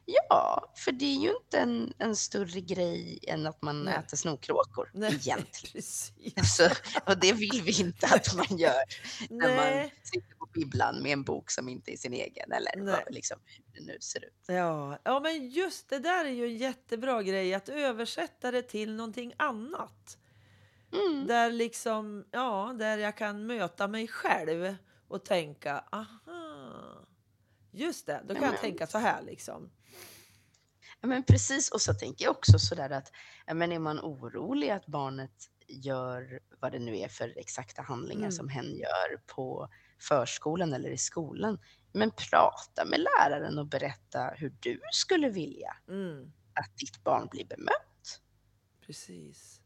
Ja, 0.06 0.72
för 0.76 0.92
det 0.92 1.06
är 1.06 1.20
ju 1.20 1.30
inte 1.30 1.58
en, 1.58 1.94
en 1.98 2.16
större 2.16 2.62
grej 2.62 3.20
än 3.28 3.48
att 3.48 3.62
man 3.62 3.84
Nej. 3.84 3.96
äter 3.96 4.18
snorkråkor 4.18 4.92
Nej, 4.94 5.10
egentligen. 5.10 5.74
precis. 5.74 6.14
Alltså, 6.36 6.70
och 7.06 7.18
det 7.18 7.34
vill 7.34 7.62
vi 7.66 7.80
inte 7.82 8.08
att 8.08 8.36
man 8.36 8.58
gör 8.58 8.84
när 9.30 9.56
man 9.56 9.66
Nej, 9.66 9.94
sitter 10.04 10.36
på 10.36 10.48
ibland 10.56 11.02
med 11.04 11.14
en 11.14 11.24
bok 11.24 11.52
som 11.52 11.70
inte 11.70 11.94
är 11.94 11.98
sin 11.98 12.14
egen 12.14 12.52
eller 12.52 12.72
Nej. 12.76 13.06
liksom, 13.10 13.38
hur 13.46 13.80
det 13.80 13.92
nu 13.92 13.98
ser 14.02 14.26
ut. 14.26 14.44
Ja, 14.48 15.00
ja, 15.04 15.20
men 15.20 15.50
just 15.50 15.90
det 15.90 16.00
där 16.00 16.26
är 16.26 16.30
ju 16.30 16.46
en 16.46 16.58
jättebra 16.58 17.24
grej 17.24 17.54
att 17.54 17.70
översätta 17.70 18.52
det 18.52 18.62
till 18.62 18.96
någonting 18.96 19.34
annat. 19.38 20.18
Mm. 20.92 21.28
Där 21.28 21.52
liksom, 21.52 22.26
ja, 22.32 22.76
där 22.80 22.98
jag 22.98 23.18
kan 23.18 23.46
möta 23.46 23.88
mig 23.88 24.08
själv 24.08 24.76
och 25.08 25.26
tänka, 25.26 25.84
aha. 25.92 27.06
Just 27.72 28.06
det, 28.06 28.22
då 28.28 28.34
kan 28.34 28.44
Ja, 28.44 28.50
jag 28.52 28.62
tänka 28.62 28.88
så 28.88 28.98
här 28.98 29.22
liksom. 29.22 29.72
Ja, 31.02 31.08
men 31.08 31.24
precis, 31.24 31.72
och 31.72 31.82
så 31.82 31.94
tänker 31.94 32.26
jag 32.26 32.32
också 32.32 32.60
sådär 32.60 32.90
att 32.90 33.12
ja, 33.46 33.54
men 33.54 33.72
är 33.72 33.80
man 33.80 34.00
orolig 34.00 34.70
att 34.70 34.86
barnet 34.86 35.32
gör 35.68 36.40
vad 36.60 36.72
det 36.72 36.80
nu 36.80 36.98
är 36.98 37.08
för 37.08 37.34
exakta 37.38 37.82
handlingar 37.82 38.20
Mm. 38.22 38.32
som 38.32 38.50
hen 38.50 38.66
gör 38.78 39.18
på 39.28 39.70
förskolan 40.00 40.74
eller 40.74 40.90
i 40.90 40.98
skolan, 40.98 41.60
men 41.92 42.12
prata 42.12 42.86
med 42.86 43.00
läraren 43.00 43.58
och 43.60 43.66
berätta 43.68 44.28
hur 44.36 44.54
du 44.60 44.80
skulle 44.92 45.30
vilja 45.30 45.78
Mm, 45.88 46.32
att 46.54 46.78
ditt 46.78 47.04
barn 47.04 47.28
blir 47.32 47.46
bemött. 47.46 48.22
precis. 48.86 49.59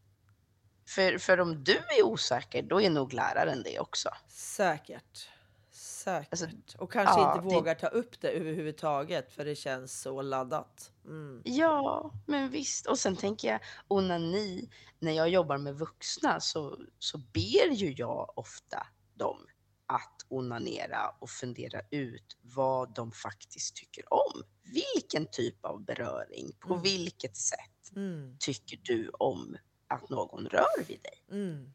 För, 0.86 1.18
för 1.18 1.40
om 1.40 1.64
du 1.64 1.76
är 1.76 2.02
osäker, 2.02 2.62
då 2.62 2.80
är 2.80 2.90
nog 2.90 3.12
läraren 3.12 3.62
det 3.62 3.80
också. 3.80 4.08
Säkert. 4.28 5.28
Säkert. 5.70 6.28
Alltså, 6.32 6.46
och 6.78 6.92
kanske 6.92 7.20
ja, 7.20 7.34
inte 7.36 7.48
det- 7.48 7.54
vågar 7.54 7.74
ta 7.74 7.86
upp 7.86 8.20
det 8.20 8.28
överhuvudtaget 8.30 9.32
för 9.32 9.44
det 9.44 9.54
känns 9.56 10.00
så 10.00 10.22
laddat. 10.22 10.92
Mm. 11.04 11.42
Ja, 11.44 12.10
men 12.26 12.50
visst. 12.50 12.86
Och 12.86 12.98
sen 12.98 13.16
tänker 13.16 13.48
jag, 13.48 13.60
onani, 13.88 14.70
när 14.98 15.12
jag 15.12 15.28
jobbar 15.28 15.58
med 15.58 15.74
vuxna 15.78 16.40
så, 16.40 16.78
så 16.98 17.18
ber 17.18 17.70
ju 17.72 17.92
jag 17.92 18.38
ofta 18.38 18.86
dem 19.14 19.46
att 19.86 20.26
onanera 20.28 21.08
och 21.18 21.30
fundera 21.30 21.80
ut 21.90 22.36
vad 22.42 22.94
de 22.94 23.12
faktiskt 23.12 23.76
tycker 23.76 24.12
om. 24.12 24.42
Vilken 24.62 25.26
typ 25.30 25.64
av 25.64 25.84
beröring, 25.84 26.52
på 26.60 26.72
Mm. 26.72 26.82
vilket 26.82 27.36
sätt 27.36 27.92
Mm. 27.96 28.36
tycker 28.40 28.78
du 28.82 29.10
om 29.10 29.56
att 29.88 30.10
någon 30.10 30.46
rör 30.46 30.84
vid 30.88 31.00
dig? 31.02 31.24
Mm. 31.30 31.72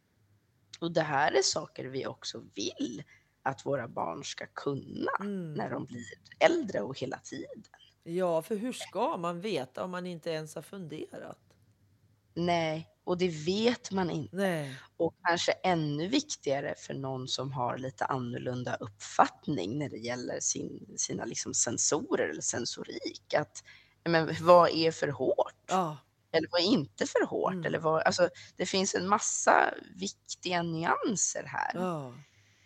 Och 0.80 0.92
det 0.92 1.02
här 1.02 1.32
är 1.32 1.42
saker 1.42 1.86
vi 1.86 2.08
också 2.08 2.44
vill 2.56 3.04
att 3.44 3.66
våra 3.66 3.88
barn 3.88 4.24
ska 4.24 4.46
kunna 4.46 5.12
Mm. 5.20 5.54
när 5.54 5.70
de 5.70 5.86
blir 5.86 6.06
äldre 6.40 6.82
och 6.82 7.00
hela 7.00 7.18
tiden. 7.20 7.64
Ja, 8.04 8.42
för 8.42 8.56
hur 8.56 8.74
ska 8.74 9.18
man 9.18 9.42
veta 9.42 9.84
om 9.84 9.92
man 9.92 10.06
inte 10.06 10.30
ens 10.30 10.56
har 10.56 10.62
funderat? 10.62 11.40
Nej, 12.34 12.90
och 13.04 13.18
det 13.18 13.28
vet 13.46 13.92
man 13.92 14.10
inte. 14.10 14.36
Nej. 14.36 14.76
Och 14.98 15.16
kanske 15.24 15.52
ännu 15.52 16.08
viktigare 16.08 16.76
för 16.78 16.94
någon 16.94 17.28
som 17.28 17.52
har 17.52 17.78
lite 17.78 18.06
annorlunda 18.06 18.76
uppfattning 18.76 19.80
när 19.80 19.90
det 19.90 19.98
gäller 19.98 20.40
sin, 20.40 20.94
sina 20.98 21.26
liksom 21.26 21.54
sensorer 21.54 22.30
eller 22.30 22.42
sensorik. 22.42 23.34
Att, 23.34 23.64
men, 24.04 24.36
vad 24.42 24.70
är 24.70 24.92
för 24.92 25.08
hårt? 25.08 25.56
Ja. 25.68 25.98
Eller 26.32 26.48
vad 26.52 26.62
är 26.62 26.66
inte 26.66 27.06
för 27.06 27.26
hårt? 27.26 27.54
Mm. 27.54 27.66
Eller 27.66 27.80
vad, 27.80 28.02
alltså, 28.04 28.30
det 28.58 28.66
finns 28.66 28.96
en 28.96 29.08
massa 29.08 29.74
viktiga 29.96 30.64
nyanser 30.64 31.44
här. 31.48 31.76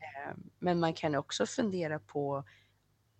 Eh, 0.01 0.35
Men 0.59 0.79
man 0.79 0.93
kan 0.93 1.15
också 1.15 1.45
fundera 1.45 1.99
på 1.99 2.43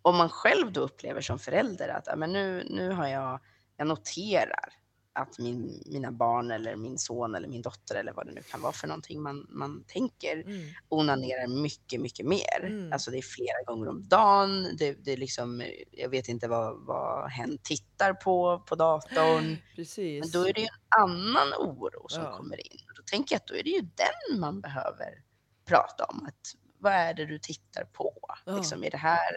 om 0.02 0.16
man 0.16 0.28
själv 0.28 0.72
då 0.72 0.80
upplever 0.80 1.20
som 1.20 1.38
förälder 1.38 1.88
att 1.88 2.18
men 2.18 2.32
nu, 2.32 2.66
nu 2.70 2.90
har 2.90 3.08
jag, 3.08 3.40
jag 3.76 3.86
noterar 3.86 4.72
att 5.14 5.38
min, 5.38 5.82
mina 5.86 6.12
barn 6.12 6.50
eller 6.50 6.76
min 6.76 6.98
son 6.98 7.34
eller 7.34 7.48
min 7.48 7.62
dotter 7.62 7.94
eller 7.94 8.12
vad 8.12 8.26
det 8.26 8.32
nu 8.32 8.42
kan 8.42 8.60
vara 8.60 8.72
för 8.72 8.88
någonting 8.88 9.22
man, 9.22 9.46
man 9.50 9.84
tänker 9.86 10.34
Mm. 10.42 10.68
onanerar 10.88 11.46
mycket, 11.62 12.00
mycket 12.00 12.26
mer. 12.26 12.60
Mm. 12.64 12.92
Alltså 12.92 13.10
det 13.10 13.18
är 13.18 13.22
flera 13.22 13.62
gånger 13.66 13.88
om 13.88 14.08
dagen. 14.08 14.76
Det, 14.78 14.92
det 15.04 15.12
är 15.12 15.16
liksom, 15.16 15.62
jag 15.90 16.08
vet 16.08 16.28
inte 16.28 16.48
vad, 16.48 16.86
vad 16.86 17.30
hen 17.30 17.58
tittar 17.62 18.12
på 18.14 18.58
på 18.68 18.74
datorn. 18.74 19.56
Precis. 19.76 20.20
Men 20.20 20.30
då 20.42 20.48
är 20.48 20.52
det 20.52 20.60
ju 20.60 20.66
en 20.66 21.02
annan 21.02 21.48
oro 21.58 22.08
som 22.08 22.22
Ja. 22.22 22.36
kommer 22.36 22.72
in. 22.72 22.78
Då 22.96 23.02
tänker 23.02 23.34
jag 23.34 23.40
att 23.40 23.46
då 23.46 23.54
är 23.54 23.62
det 23.62 23.70
ju 23.70 23.80
den 23.80 24.40
man 24.40 24.60
behöver 24.60 25.22
prata 25.64 26.04
om. 26.04 26.26
Att, 26.26 26.54
vad 26.78 26.92
är 26.92 27.14
det 27.14 27.26
du 27.26 27.38
tittar 27.38 27.84
på? 27.84 28.14
Ja. 28.46 28.56
Liksom, 28.56 28.84
är 28.84 28.90
det 28.90 28.96
här, 28.96 29.32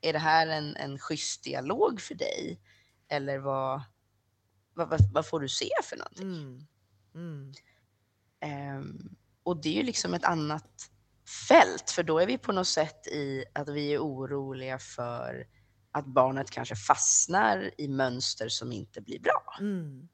är 0.00 0.12
det 0.12 0.18
här 0.18 0.46
en, 0.46 0.76
en 0.76 0.98
schysst 0.98 1.44
dialog 1.44 2.00
för 2.00 2.14
dig? 2.14 2.60
Eller 3.08 3.38
vad, 3.38 3.82
vad, 4.74 4.88
vad, 4.90 5.12
vad 5.12 5.26
får 5.26 5.40
du 5.40 5.48
se 5.48 5.68
för 5.84 5.96
någonting? 5.96 6.66
Mm. 7.14 7.52
Ehm, 8.40 9.16
och 9.42 9.56
det 9.62 9.68
är 9.68 9.72
ju 9.72 9.82
liksom 9.82 10.14
ett 10.14 10.24
annat 10.24 10.90
fält, 11.48 11.90
för 11.90 12.02
då 12.02 12.18
är 12.18 12.26
vi 12.26 12.38
på 12.38 12.52
något 12.52 12.68
sätt 12.68 13.06
i 13.06 13.44
att 13.52 13.68
vi 13.68 13.92
är 13.94 13.98
oroliga 13.98 14.78
för 14.78 15.46
att 15.92 16.06
barnet 16.06 16.50
kanske 16.50 16.76
fastnar 16.76 17.70
i 17.78 17.88
mönster 17.88 18.48
som 18.48 18.72
inte 18.72 19.00
blir 19.00 19.20
bra 19.20 19.56
Mm. 19.60 20.08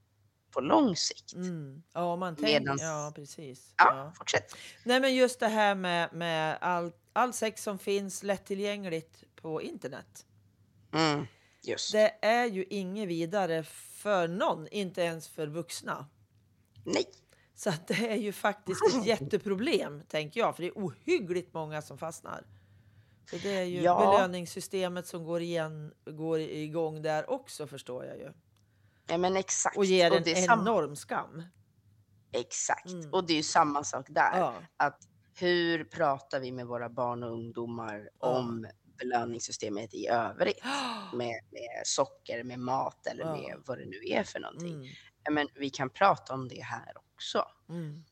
på 0.50 0.60
lång 0.60 0.96
sikt. 0.96 1.34
Mm. 1.34 1.82
Ja, 1.92 2.16
man 2.16 2.36
tänker... 2.36 2.60
Medans- 2.60 2.82
Ja, 2.82 3.12
precis. 3.14 3.74
Ja, 3.78 3.96
Ja. 3.96 4.12
fortsätt. 4.16 4.54
Nej, 4.84 5.00
men 5.00 5.14
just 5.14 5.40
det 5.40 5.48
här 5.48 5.74
med, 5.74 6.12
med 6.12 6.58
all, 6.60 6.92
all 7.12 7.32
sex 7.32 7.62
som 7.62 7.78
finns 7.78 8.22
lättillgängligt 8.22 9.24
på 9.36 9.62
internet. 9.62 10.26
Mm, 10.92 11.26
just. 11.62 11.92
Det 11.92 12.24
är 12.26 12.44
ju 12.46 12.64
inget 12.64 13.08
vidare 13.08 13.64
för 13.98 14.28
någon, 14.28 14.68
inte 14.68 15.00
ens 15.02 15.28
för 15.28 15.46
vuxna. 15.46 16.06
Nej. 16.84 17.04
Så 17.54 17.72
det 17.86 18.12
är 18.12 18.16
ju 18.16 18.32
faktiskt 18.32 18.80
ett 18.94 19.06
jätteproblem, 19.06 20.02
tänker 20.08 20.40
jag, 20.40 20.56
för 20.56 20.62
det 20.62 20.68
är 20.68 20.72
ohyggligt 20.72 21.54
många 21.54 21.82
som 21.82 21.98
fastnar. 21.98 22.46
Så 23.30 23.36
det 23.36 23.56
är 23.56 23.62
ju 23.64 23.80
Ja. 23.82 23.98
belöningssystemet 24.18 25.06
som 25.06 25.24
går, 25.24 25.40
igen, 25.40 25.92
går 26.04 26.38
igång 26.40 27.02
där 27.02 27.30
också, 27.30 27.66
förstår 27.66 28.04
jag 28.04 28.16
ju. 28.18 28.32
Ja, 29.06 29.18
men 29.18 29.36
exakt. 29.36 29.76
Och 29.76 29.84
ger 29.84 30.10
en 30.16 30.22
det 30.22 30.30
är 30.32 30.46
sam- 30.46 30.60
enorm 30.60 30.96
skam. 30.96 31.42
Exakt. 32.32 32.88
Mm. 32.90 33.12
Och 33.12 33.26
det 33.26 33.32
är 33.32 33.36
ju 33.36 33.42
samma 33.42 33.84
sak 33.84 34.06
där. 34.10 34.38
Ja. 34.38 34.54
Att 34.76 35.08
hur 35.38 35.84
pratar 35.84 36.40
vi 36.40 36.52
med 36.52 36.66
våra 36.66 36.88
barn 36.88 37.22
och 37.22 37.32
ungdomar 37.32 38.10
Ja. 38.20 38.38
om 38.38 38.66
belöningssystemet 38.98 39.94
i 39.94 40.06
övrigt? 40.08 40.64
Med, 41.12 41.40
med 41.50 41.82
socker, 41.84 42.44
med 42.44 42.58
mat 42.58 43.06
eller 43.06 43.24
Ja. 43.24 43.32
med 43.36 43.62
vad 43.66 43.78
det 43.78 43.86
nu 43.86 44.00
är 44.06 44.24
för 44.24 44.40
någonting. 44.40 44.74
Mm. 44.74 44.88
Ja, 45.24 45.30
men 45.30 45.48
vi 45.54 45.70
kan 45.70 45.90
prata 45.90 46.34
om 46.34 46.48
det 46.48 46.62
här 46.62 46.92
också. 47.14 47.44
Mm. 47.68 48.04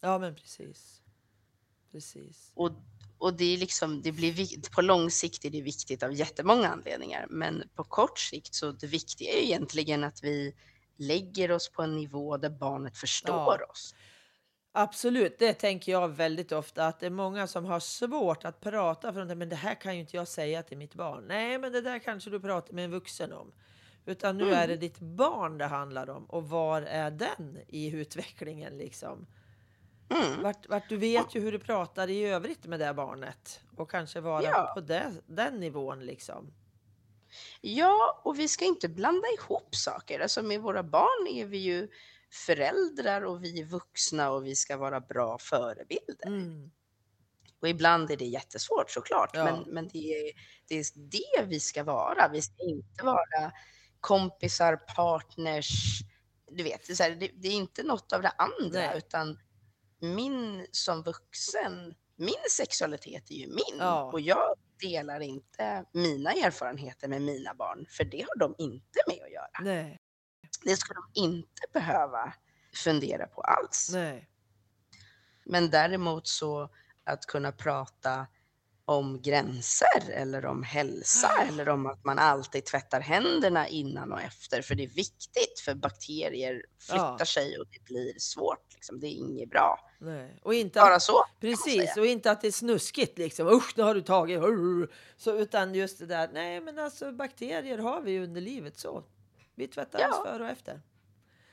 Ja, 0.00 0.18
men 0.18 0.34
precis. 0.34 1.02
Precis. 1.92 2.52
Och, 2.54 2.70
och 3.18 3.34
det 3.34 3.44
är 3.44 3.58
liksom, 3.58 4.02
det 4.02 4.12
blir, 4.12 4.70
på 4.70 4.82
lång 4.82 5.10
sikt 5.10 5.44
är 5.44 5.50
det 5.50 5.62
viktigt 5.62 6.02
av 6.02 6.12
jättemånga 6.12 6.68
anledningar. 6.68 7.26
Men 7.30 7.62
på 7.74 7.84
kort 7.84 8.18
sikt 8.18 8.54
så 8.54 8.72
det 8.72 8.86
viktiga 8.86 9.32
är 9.32 9.42
egentligen 9.42 10.04
att 10.04 10.24
vi 10.24 10.54
lägger 10.96 11.50
oss 11.50 11.68
på 11.72 11.82
en 11.82 11.96
nivå 11.96 12.36
där 12.36 12.50
barnet 12.50 12.98
förstår 12.98 13.70
oss. 13.70 13.94
Absolut, 14.80 15.38
det 15.38 15.52
tänker 15.54 15.92
jag 15.92 16.08
väldigt 16.08 16.52
ofta 16.52 16.86
att 16.86 17.00
det 17.00 17.06
är 17.06 17.10
många 17.10 17.46
som 17.46 17.64
har 17.64 17.80
svårt 17.80 18.44
att 18.44 18.60
prata 18.60 19.12
för 19.12 19.24
dem. 19.24 19.38
Men 19.38 19.48
det 19.48 19.56
här 19.56 19.74
kan 19.74 19.94
ju 19.94 20.00
inte 20.00 20.16
jag 20.16 20.28
säga 20.28 20.62
till 20.62 20.78
mitt 20.78 20.94
barn. 20.94 21.24
Nej, 21.28 21.58
men 21.58 21.72
det 21.72 21.80
där 21.80 21.98
kanske 21.98 22.30
du 22.30 22.40
pratar 22.40 22.74
med 22.74 22.84
en 22.84 22.90
vuxen 22.90 23.32
om. 23.32 23.52
Utan 24.06 24.38
nu 24.38 24.44
Mm. 24.44 24.54
är 24.58 24.68
det 24.68 24.76
ditt 24.76 24.98
barn 25.00 25.58
det 25.58 25.64
handlar 25.66 26.10
om 26.10 26.24
och 26.24 26.48
var 26.48 26.82
är 26.82 27.10
den 27.10 27.58
i 27.68 27.90
utvecklingen 27.90 28.78
liksom? 28.78 29.26
Mm. 30.10 30.42
Vart, 30.42 30.68
vart 30.68 30.88
du 30.88 30.96
vet 30.96 31.34
ju 31.34 31.40
hur 31.40 31.52
du 31.52 31.58
pratar 31.58 32.10
i 32.10 32.24
övrigt 32.24 32.66
med 32.66 32.80
det 32.80 32.94
barnet 32.94 33.60
och 33.76 33.90
kanske 33.90 34.20
vara 34.20 34.42
Ja. 34.42 34.70
på 34.74 34.80
det, 34.80 35.12
den 35.26 35.60
nivån 35.60 36.00
liksom. 36.06 36.52
Ja, 37.60 38.20
och 38.24 38.38
vi 38.38 38.48
ska 38.48 38.64
inte 38.64 38.88
blanda 38.88 39.28
ihop 39.38 39.74
saker. 39.74 40.20
Alltså 40.20 40.42
med 40.42 40.60
våra 40.60 40.82
barn 40.82 41.26
är 41.30 41.46
vi 41.46 41.58
ju 41.58 41.88
föräldrar 42.30 43.22
och 43.24 43.44
vi 43.44 43.60
är 43.60 43.64
vuxna 43.64 44.30
och 44.30 44.46
vi 44.46 44.56
ska 44.56 44.76
vara 44.76 45.00
bra 45.00 45.38
förebilder. 45.38 46.26
Mm. 46.26 46.70
Och 47.60 47.68
ibland 47.68 48.10
är 48.10 48.16
det 48.16 48.24
jättesvårt 48.24 48.90
såklart, 48.90 49.30
Ja. 49.32 49.44
men, 49.44 49.74
men 49.74 49.88
det, 49.88 49.98
är, 49.98 50.32
det 50.68 50.78
är 50.78 50.84
det 50.94 51.44
vi 51.46 51.60
ska 51.60 51.84
vara. 51.84 52.28
Vi 52.32 52.42
ska 52.42 52.62
inte 52.62 53.04
vara 53.04 53.52
kompisar, 54.00 54.76
partners, 54.76 56.00
du 56.50 56.62
vet, 56.62 56.86
det 56.86 57.00
är, 57.00 57.10
här, 57.10 57.16
det, 57.16 57.30
det 57.34 57.48
är 57.48 57.52
inte 57.52 57.82
något 57.82 58.12
av 58.12 58.22
det 58.22 58.28
andra, 58.38 58.80
Nej. 58.80 58.98
utan 58.98 59.38
min 60.00 60.66
som 60.70 61.02
vuxen, 61.02 61.94
min 62.16 62.34
sexualitet 62.50 63.30
är 63.30 63.34
ju 63.34 63.46
min 63.46 63.78
Ja. 63.78 64.02
och 64.12 64.20
jag 64.20 64.54
delar 64.80 65.20
inte 65.20 65.84
mina 65.92 66.32
erfarenheter 66.32 67.08
med 67.08 67.22
mina 67.22 67.54
barn, 67.54 67.86
för 67.90 68.04
det 68.04 68.20
har 68.28 68.38
de 68.38 68.54
inte 68.58 68.98
med 69.06 69.22
att 69.22 69.32
göra. 69.32 69.74
Nej, 69.74 69.98
Det 70.64 70.76
ska 70.76 70.94
de 70.94 71.20
inte 71.20 71.62
behöva 71.72 72.32
fundera 72.74 73.26
på 73.26 73.40
alls. 73.40 73.90
nej. 73.92 74.28
Men 75.44 75.70
däremot 75.70 76.26
så 76.28 76.70
att 77.04 77.26
kunna 77.26 77.52
prata 77.52 78.26
om 78.84 79.22
gränser 79.22 80.10
eller 80.10 80.46
om 80.46 80.62
hälsa 80.62 81.30
eller 81.48 81.68
om 81.68 81.86
att 81.86 82.04
man 82.04 82.18
alltid 82.18 82.64
tvättar 82.64 83.00
händerna 83.00 83.68
innan 83.68 84.12
och 84.12 84.20
efter. 84.20 84.62
För 84.62 84.74
det 84.74 84.82
är 84.84 84.88
viktigt 84.88 85.60
för 85.64 85.74
bakterier 85.74 86.62
flyttar 86.80 87.16
Ja. 87.18 87.24
sig 87.26 87.58
och 87.58 87.66
det 87.70 87.84
blir 87.84 88.12
svårt. 88.18 88.74
Liksom. 88.74 89.00
Det 89.00 89.06
är 89.06 89.12
inget 89.12 89.50
bra. 89.50 89.90
Nej. 89.98 90.38
Och 90.42 90.54
inte 90.54 90.80
Bara 90.80 90.94
att, 90.94 91.02
så. 91.02 91.24
precis, 91.40 91.96
och 91.96 92.06
inte 92.06 92.30
att 92.30 92.40
det 92.40 92.46
är 92.46 92.52
snuskigt 92.52 93.18
liksom. 93.18 93.48
Usch, 93.48 93.72
det 93.76 93.82
har 93.82 93.94
du 93.94 94.02
tagit. 94.02 94.40
Så, 95.16 95.36
utan 95.38 95.74
just 95.74 95.98
det 95.98 96.06
där. 96.06 96.30
Nej, 96.32 96.60
men 96.60 96.78
alltså 96.78 97.12
bakterier 97.12 97.78
har 97.78 98.00
vi 98.00 98.10
ju 98.10 98.24
under 98.24 98.40
livet 98.40 98.78
så. 98.78 99.04
Vi 99.58 99.68
tvättar 99.68 100.00
Ja. 100.00 100.08
oss 100.08 100.22
före 100.26 100.42
och 100.44 100.50
efter. 100.50 100.82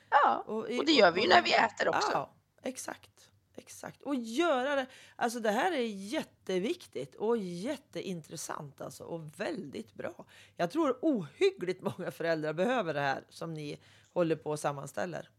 Ja, 0.10 0.46
i- 0.70 0.80
och 0.80 0.86
det 0.86 0.92
gör 0.92 1.12
vi 1.12 1.22
ju 1.22 1.28
när 1.28 1.42
vi 1.42 1.54
äter 1.54 1.88
också. 1.90 2.12
Ja, 2.14 2.34
exakt. 2.64 3.12
Exakt. 3.58 4.02
Och 4.02 4.16
göra 4.16 4.76
det. 4.76 4.86
Alltså 5.16 5.40
det 5.40 5.52
här 5.52 5.72
är 5.72 5.86
jätteviktigt 5.88 7.16
och 7.16 7.38
jätteintressant 7.38 8.82
alltså 8.82 9.04
och 9.04 9.40
väldigt 9.40 9.94
bra. 9.94 10.26
Jag 10.56 10.72
tror 10.72 11.00
ohyggligt 11.02 11.82
många 11.82 12.12
föräldrar 12.12 12.54
behöver 12.54 12.94
det 12.94 13.00
här 13.00 13.24
som 13.30 13.54
ni 13.54 13.80
håller 14.14 14.36
på 14.36 14.50
och 14.50 14.60
sammanställer. 14.60 15.30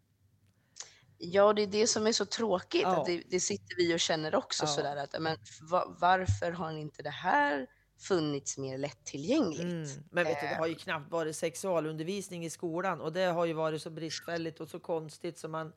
Ja, 1.18 1.52
det 1.52 1.62
är 1.62 1.66
det 1.66 1.86
som 1.86 2.06
är 2.06 2.12
så 2.12 2.24
tråkigt. 2.26 2.82
Ja. 2.82 3.00
Att 3.00 3.06
det, 3.06 3.22
det 3.30 3.40
sitter 3.40 3.76
vi 3.76 3.94
och 3.94 4.00
känner 4.00 4.34
också 4.34 4.64
Ja. 4.64 4.68
sådär 4.68 4.96
att 4.96 5.14
men, 5.20 5.36
va, 5.70 5.96
varför 6.00 6.50
har 6.52 6.70
inte 6.72 7.02
det 7.02 7.10
här 7.10 7.66
funnits 7.98 8.58
mer 8.58 8.78
lättillgängligt? 8.78 9.62
Mm. 9.62 9.86
Men 10.10 10.24
vet 10.24 10.40
du, 10.40 10.46
det 10.46 10.54
har 10.54 10.66
ju 10.66 10.74
knappt 10.74 11.10
varit 11.10 11.36
sexualundervisning 11.36 12.44
i 12.44 12.50
skolan 12.50 13.00
och 13.00 13.12
det 13.12 13.24
har 13.24 13.44
ju 13.44 13.52
varit 13.52 13.82
så 13.82 13.90
bristfälligt 13.90 14.60
och 14.60 14.68
så 14.68 14.80
konstigt 14.80 15.38
som 15.38 15.50
man... 15.52 15.72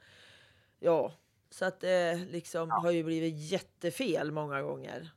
Ja, 0.79 1.13
så 1.49 1.65
att 1.65 1.79
det 1.79 2.15
liksom 2.15 2.71
har 2.71 2.91
ju 2.91 3.03
blivit 3.03 3.51
jättefel 3.51 4.31
många 4.31 4.61
gånger. 4.61 5.11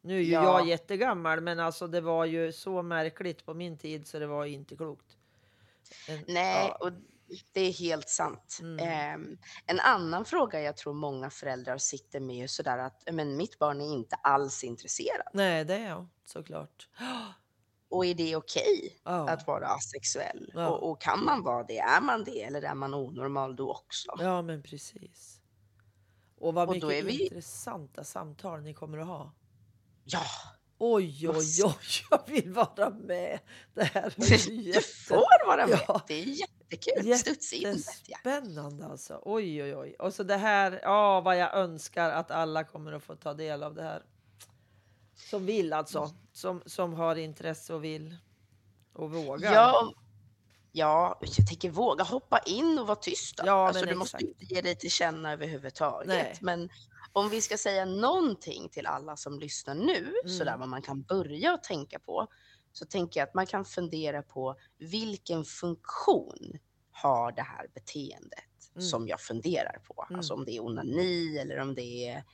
Nu 0.00 0.16
är 0.16 0.22
ju 0.22 0.32
Ja. 0.32 0.42
jag 0.58 0.68
jättegammal, 0.68 1.40
men 1.40 1.60
alltså 1.60 1.86
det 1.86 2.00
var 2.00 2.24
ju 2.24 2.52
så 2.52 2.82
märkligt 2.82 3.44
på 3.44 3.54
min 3.54 3.78
tid 3.78 4.06
så 4.06 4.18
det 4.18 4.26
var 4.26 4.44
inte 4.44 4.76
klokt. 4.76 5.16
En, 6.08 6.24
Nej, 6.26 6.66
ja, 6.68 6.76
och 6.80 6.92
det 7.52 7.60
är 7.60 7.72
helt 7.72 8.08
sant. 8.08 8.58
Mm. 8.60 8.78
Ehm, 8.88 9.38
en 9.66 9.80
annan 9.80 10.24
fråga 10.24 10.60
jag 10.60 10.76
tror 10.76 10.94
många 10.94 11.30
föräldrar 11.30 11.78
sitter 11.78 12.20
med 12.20 12.44
är 12.44 12.46
sådär 12.46 12.78
att 12.78 13.02
men 13.12 13.36
mitt 13.36 13.58
barn 13.58 13.80
är 13.80 13.92
inte 13.92 14.16
alls 14.16 14.64
intresserad. 14.64 15.26
nej, 15.32 15.64
det 15.64 15.74
är 15.74 15.88
jag 15.88 16.08
såklart. 16.24 16.88
Och 17.88 18.06
är 18.06 18.14
det 18.14 18.36
okej 18.36 19.00
Ja. 19.04 19.28
att 19.28 19.46
vara 19.46 19.66
asexuell? 19.68 20.50
Ja. 20.54 20.68
Och, 20.68 20.90
och 20.90 21.00
kan 21.00 21.24
man 21.24 21.42
vara 21.42 21.62
det? 21.64 21.78
Är 21.78 22.00
man 22.00 22.24
det? 22.24 22.42
Eller 22.42 22.62
är 22.62 22.74
man 22.74 22.94
onormal 22.94 23.56
då 23.56 23.70
också? 23.72 24.10
Ja, 24.18 24.42
men 24.42 24.62
precis. 24.62 25.40
Och 26.38 26.54
vad 26.54 26.68
Och 26.68 26.74
mycket 26.74 26.90
är 26.92 27.02
vi- 27.02 27.22
intressanta 27.24 28.04
samtal 28.04 28.62
ni 28.62 28.74
kommer 28.74 28.98
att 28.98 29.06
ha. 29.06 29.32
Ja, 30.04 30.20
Oj, 30.78 31.28
oj, 31.28 31.62
oj, 31.64 31.74
jag 32.10 32.20
vill 32.26 32.52
vara 32.52 32.90
med. 32.90 33.38
Det 33.74 33.84
här 33.84 34.14
var 34.16 34.26
ju 34.26 34.36
du 34.62 34.62
jätte, 34.62 34.82
får 34.82 35.46
vara 35.46 35.66
med. 35.66 35.80
Ja. 35.88 36.02
Det 36.08 36.14
är 36.14 36.24
jättekul. 36.70 37.06
Jättespännande 37.06 38.86
alltså. 38.86 39.20
Oj, 39.24 39.62
oj, 39.62 39.76
oj. 39.76 39.96
Och 39.98 40.14
så 40.14 40.22
det 40.22 40.36
här, 40.36 40.80
ja, 40.82 41.20
vad 41.20 41.38
jag 41.38 41.54
önskar 41.54 42.10
att 42.10 42.30
alla 42.30 42.64
kommer 42.64 42.92
att 42.92 43.02
få 43.02 43.16
ta 43.16 43.34
del 43.34 43.62
av 43.62 43.74
det 43.74 43.82
här. 43.82 44.02
Som 45.14 45.46
vill 45.46 45.72
alltså, 45.72 46.10
som, 46.32 46.62
som 46.66 46.94
har 46.94 47.16
intresse 47.16 47.74
och 47.74 47.84
vill 47.84 48.16
och 48.92 49.10
vågar. 49.10 49.54
Ja, 49.54 49.92
ja, 50.72 51.18
jag 51.20 51.46
tänker 51.46 51.70
våga 51.70 52.04
hoppa 52.04 52.38
in 52.38 52.78
och 52.78 52.86
vara 52.86 52.96
tyst. 52.96 53.36
Då. 53.36 53.42
Ja, 53.46 53.68
alltså, 53.68 53.86
du 53.86 53.94
måste 53.94 54.16
exakt. 54.16 54.42
inte 54.42 54.54
ge 54.54 54.60
dig 54.60 54.76
till 54.76 54.90
känna 54.90 55.32
överhuvudtaget. 55.32 56.08
Nej. 56.08 56.38
Men 56.40 56.68
om 57.12 57.28
vi 57.28 57.40
ska 57.40 57.58
säga 57.58 57.84
någonting 57.84 58.68
till 58.68 58.86
alla 58.86 59.16
som 59.16 59.38
lyssnar 59.38 59.74
nu, 59.74 60.14
Mm. 60.24 60.38
sådär 60.38 60.56
vad 60.56 60.68
man 60.68 60.82
kan 60.82 61.02
börja 61.02 61.58
tänka 61.58 61.98
på, 61.98 62.26
så 62.78 62.84
tänker 62.86 63.20
jag 63.20 63.28
att 63.28 63.34
man 63.34 63.46
kan 63.46 63.64
fundera 63.64 64.22
på 64.22 64.56
vilken 64.78 65.44
funktion 65.44 66.58
har 66.90 67.32
det 67.32 67.42
här 67.42 67.66
beteendet 67.74 68.40
Mm. 68.74 68.88
som 68.88 69.08
jag 69.08 69.20
funderar 69.20 69.78
på? 69.84 70.06
Mm. 70.08 70.18
Alltså 70.18 70.34
om 70.34 70.44
det 70.44 70.56
är 70.56 70.64
onani 70.64 71.38
eller 71.38 71.58
om 71.60 71.74
det 71.74 72.08
är 72.08 72.24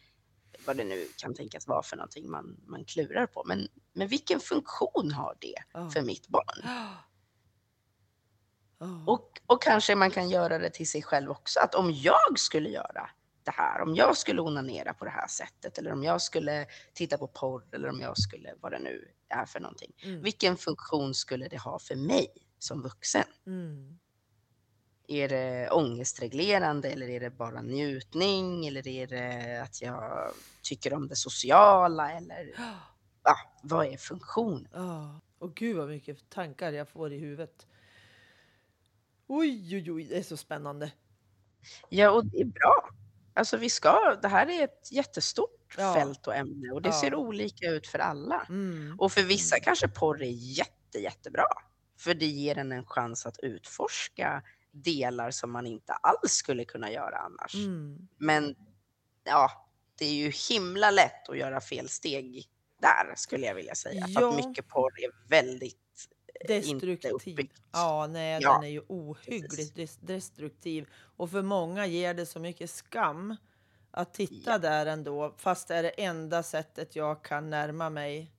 vad 0.66 0.76
det 0.76 0.85
nu 0.85 1.09
kan 1.16 1.35
tänkas 1.35 1.66
vara 1.68 1.83
för 1.83 1.96
någonting 1.96 2.31
man, 2.31 2.57
man 2.66 2.85
klurar 2.85 3.26
på. 3.26 3.42
Men, 3.46 3.68
men 3.92 4.09
vilken 4.09 4.40
funktion 4.40 5.12
har 5.12 5.37
det 5.40 5.55
Ja. 5.72 5.90
för 5.90 6.02
mitt 6.02 6.28
barn? 6.28 6.62
Ja. 8.78 9.05
Och, 9.07 9.40
och 9.46 9.62
kanske 9.62 9.94
man 9.94 10.11
kan 10.11 10.31
göra 10.31 10.59
det 10.59 10.70
till 10.70 10.88
sig 10.90 11.02
själv 11.02 11.31
också. 11.31 11.61
Att 11.61 11.74
om 11.74 11.90
jag 11.92 12.38
skulle 12.38 12.68
göra 12.68 13.11
det 13.44 13.50
här, 13.50 13.81
om 13.81 13.94
jag 13.94 14.16
skulle 14.16 14.40
onanera 14.40 14.94
på 14.94 15.05
det 15.05 15.11
här 15.11 15.26
sättet 15.26 15.78
eller 15.78 15.92
om 15.92 16.02
jag 16.02 16.22
skulle 16.22 16.66
titta 16.94 17.18
på 17.18 17.26
porr 17.26 17.64
eller 17.72 17.88
om 17.88 18.00
jag 18.00 18.18
skulle, 18.18 18.55
vad 18.61 18.72
det 18.72 18.78
nu 18.78 19.09
är 19.28 19.44
för 19.44 19.61
någonting. 19.61 19.92
Mm. 20.05 20.22
Vilken 20.22 20.57
funktion 20.57 21.14
skulle 21.14 21.48
det 21.48 21.59
ha 21.59 21.78
för 21.78 21.96
mig 21.96 22.26
som 22.59 22.83
vuxen? 22.83 23.24
Mm. 23.46 23.98
Är 25.07 25.28
det 25.28 25.70
ångestreglerande 25.70 26.90
eller 26.90 27.09
är 27.09 27.20
det 27.20 27.31
bara 27.31 27.62
njutning 27.62 28.66
eller 28.66 28.88
är 28.88 29.07
det 29.07 29.62
att 29.62 29.83
jag 29.83 30.33
tycker 30.62 30.94
om 30.94 31.09
det 31.09 31.16
sociala 31.16 32.12
eller 32.12 32.55
ja, 33.24 33.37
vad 33.62 33.87
är 33.87 33.96
funktionen? 33.96 34.68
Ja. 34.72 35.20
Och 35.38 35.55
gud 35.55 35.76
vad 35.76 35.88
mycket 35.88 36.31
tankar 36.31 36.72
jag 36.72 36.88
får 36.88 37.12
i 37.12 37.18
huvudet. 37.18 37.66
Oj, 39.26 39.76
oj, 39.76 39.92
oj, 39.92 40.05
det 40.05 40.18
är 40.18 40.22
så 40.22 40.37
spännande. 40.37 40.92
Ja, 41.88 42.11
och 42.11 42.26
det 42.26 42.40
är 42.40 42.44
bra. 42.44 42.88
Alltså 43.35 43.57
vi 43.57 43.71
ska, 43.71 44.18
det 44.23 44.29
här 44.29 44.51
är 44.51 44.64
ett 44.64 44.92
jättestort 44.92 45.75
Ja. 45.79 45.95
fält 45.95 46.27
och 46.27 46.35
ämne 46.37 46.71
och 46.73 46.83
det 46.83 46.88
Ja. 46.88 47.01
ser 47.01 47.14
olika 47.14 47.66
ut 47.71 47.87
för 47.87 47.99
alla. 47.99 48.47
Mm. 48.49 48.97
Och 49.01 49.12
för 49.12 49.23
vissa 49.23 49.61
kanske 49.61 49.88
porr 49.88 50.23
är 50.23 50.31
jätte, 50.31 50.99
jättebra. 50.99 51.45
För 51.99 52.14
det 52.14 52.27
ger 52.27 52.59
en 52.59 52.73
en 52.73 52.87
chans 52.87 53.27
att 53.27 53.38
utforska 53.38 54.42
delar 54.73 55.31
som 55.31 55.53
man 55.53 55.66
inte 55.66 55.92
alls 55.92 56.33
skulle 56.33 56.64
kunna 56.64 56.90
göra 56.92 57.18
annars. 57.18 57.55
Mm. 57.55 58.09
Men 58.18 58.55
ja, 59.25 59.68
det 59.99 60.05
är 60.07 60.14
ju 60.14 60.33
himla 60.51 60.90
lätt 60.90 61.29
att 61.29 61.38
göra 61.38 61.61
fel 61.61 61.88
steg 61.88 62.45
där 62.81 63.14
skulle 63.16 63.47
jag 63.47 63.55
vilja 63.55 63.75
säga. 63.75 64.07
För 64.07 64.21
Ja. 64.21 64.29
att 64.31 64.47
mycket 64.47 64.68
porr 64.68 64.92
är 65.05 65.29
väldigt 65.29 65.82
inte 66.50 66.87
Destruktiv. 66.87 67.12
uppbyggt. 67.12 67.62
Ja, 67.72 68.07
nej, 68.07 68.38
Ja, 68.42 68.52
den 68.55 68.64
är 68.64 68.68
ju 68.68 68.83
ohyggligt 68.88 69.74
des- 69.76 69.98
destruktiv. 70.00 70.87
Och 71.16 71.31
för 71.31 71.42
många 71.42 71.87
ger 71.87 72.14
det 72.14 72.26
så 72.26 72.38
mycket 72.40 72.70
skam 72.70 73.37
att 73.90 74.14
titta 74.14 74.50
Ja. 74.50 74.59
där 74.59 74.87
ändå. 74.87 75.35
Fast 75.37 75.68
det 75.68 75.74
är 75.74 75.83
det 75.83 75.90
enda 75.90 76.42
sättet 76.42 76.96
jag 76.96 77.22
kan 77.24 77.50
närma 77.50 77.90
mig 77.90 78.33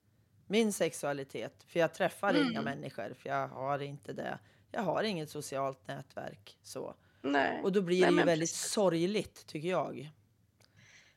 min 0.47 0.73
sexualitet. 0.73 1.63
För 1.67 1.79
jag 1.79 1.93
träffar 1.93 2.33
inga 2.33 2.59
Mm. 2.59 2.63
människor, 2.63 3.13
för 3.19 3.29
jag 3.29 3.47
har 3.47 3.79
inte 3.79 4.13
det. 4.13 4.39
Jag 4.71 4.81
har 4.81 5.03
inget 5.03 5.29
socialt 5.29 5.87
nätverk. 5.87 6.57
Så. 6.63 6.95
Nej. 7.21 7.61
Och 7.63 7.71
då 7.71 7.81
blir 7.81 8.01
Nej, 8.01 8.11
det 8.11 8.17
ju 8.19 8.25
väldigt 8.25 8.49
precis. 8.49 8.71
sorgligt, 8.71 9.47
tycker 9.47 9.69
jag. 9.69 10.09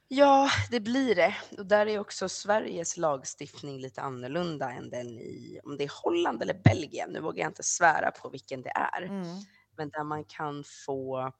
Ja, 0.08 0.50
det 0.70 0.80
blir 0.80 1.14
det. 1.14 1.34
Och 1.58 1.66
där 1.66 1.86
är 1.86 1.98
också 1.98 2.28
Sveriges 2.28 2.96
lagstiftning 2.96 3.78
lite 3.80 4.00
annorlunda 4.00 4.70
än 4.72 4.90
den 4.90 5.18
i, 5.18 5.60
om 5.64 5.76
det 5.76 5.84
är 5.84 5.90
Holland 6.02 6.42
eller 6.42 6.54
Belgien, 6.64 7.10
nu 7.10 7.20
vågar 7.20 7.42
jag 7.44 7.50
inte 7.50 7.62
svära 7.62 8.10
på 8.10 8.28
vilken 8.28 8.62
det 8.62 8.70
är, 8.70 9.02
Mm. 9.02 9.26
men 9.76 9.90
där 9.90 10.04
man 10.04 10.24
kan 10.24 10.64
få 10.86 11.32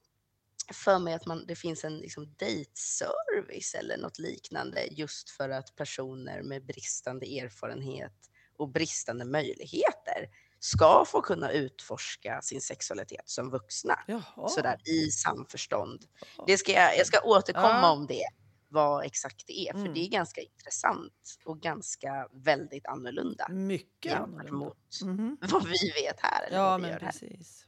för 0.74 0.98
mig 0.98 1.14
att 1.14 1.26
man, 1.26 1.46
det 1.46 1.56
finns 1.56 1.84
en 1.84 1.98
liksom 1.98 2.26
date-service 2.26 3.74
eller 3.74 3.96
något 3.98 4.18
liknande 4.18 4.86
just 4.90 5.30
för 5.30 5.48
att 5.50 5.76
personer 5.76 6.42
med 6.42 6.66
bristande 6.66 7.26
erfarenhet 7.26 8.12
och 8.58 8.68
bristande 8.68 9.24
möjligheter 9.24 10.28
ska 10.60 11.04
få 11.06 11.20
kunna 11.22 11.50
utforska 11.52 12.40
sin 12.42 12.60
sexualitet 12.60 13.22
som 13.28 13.50
vuxna. 13.50 13.98
Jaha. 14.06 14.48
Sådär 14.48 14.76
i 14.84 15.10
samförstånd. 15.10 16.04
Det 16.46 16.58
ska 16.58 16.72
jag, 16.72 16.98
jag 16.98 17.06
ska 17.06 17.20
återkomma 17.24 17.80
Ja. 17.82 17.90
om 17.92 18.06
det, 18.06 18.24
vad 18.68 19.04
exakt 19.04 19.46
det 19.46 19.68
är, 19.68 19.72
för 19.72 19.80
Mm. 19.80 19.94
det 19.94 20.00
är 20.00 20.08
ganska 20.08 20.40
intressant 20.40 21.38
och 21.44 21.60
ganska 21.60 22.28
väldigt 22.32 22.86
annorlunda 22.86 23.48
Mycket 23.48 24.14
annorlunda. 24.14 24.52
mot 24.52 25.00
Mhm. 25.04 25.36
vad 25.52 25.64
vi 25.66 25.90
vet 26.02 26.20
här. 26.20 26.46
Eller 26.46 26.56
Ja, 26.56 26.70
vad 26.70 26.76
vi 26.80 26.82
men 26.82 26.90
gör 26.90 27.00
här. 27.00 27.10
precis. 27.10 27.66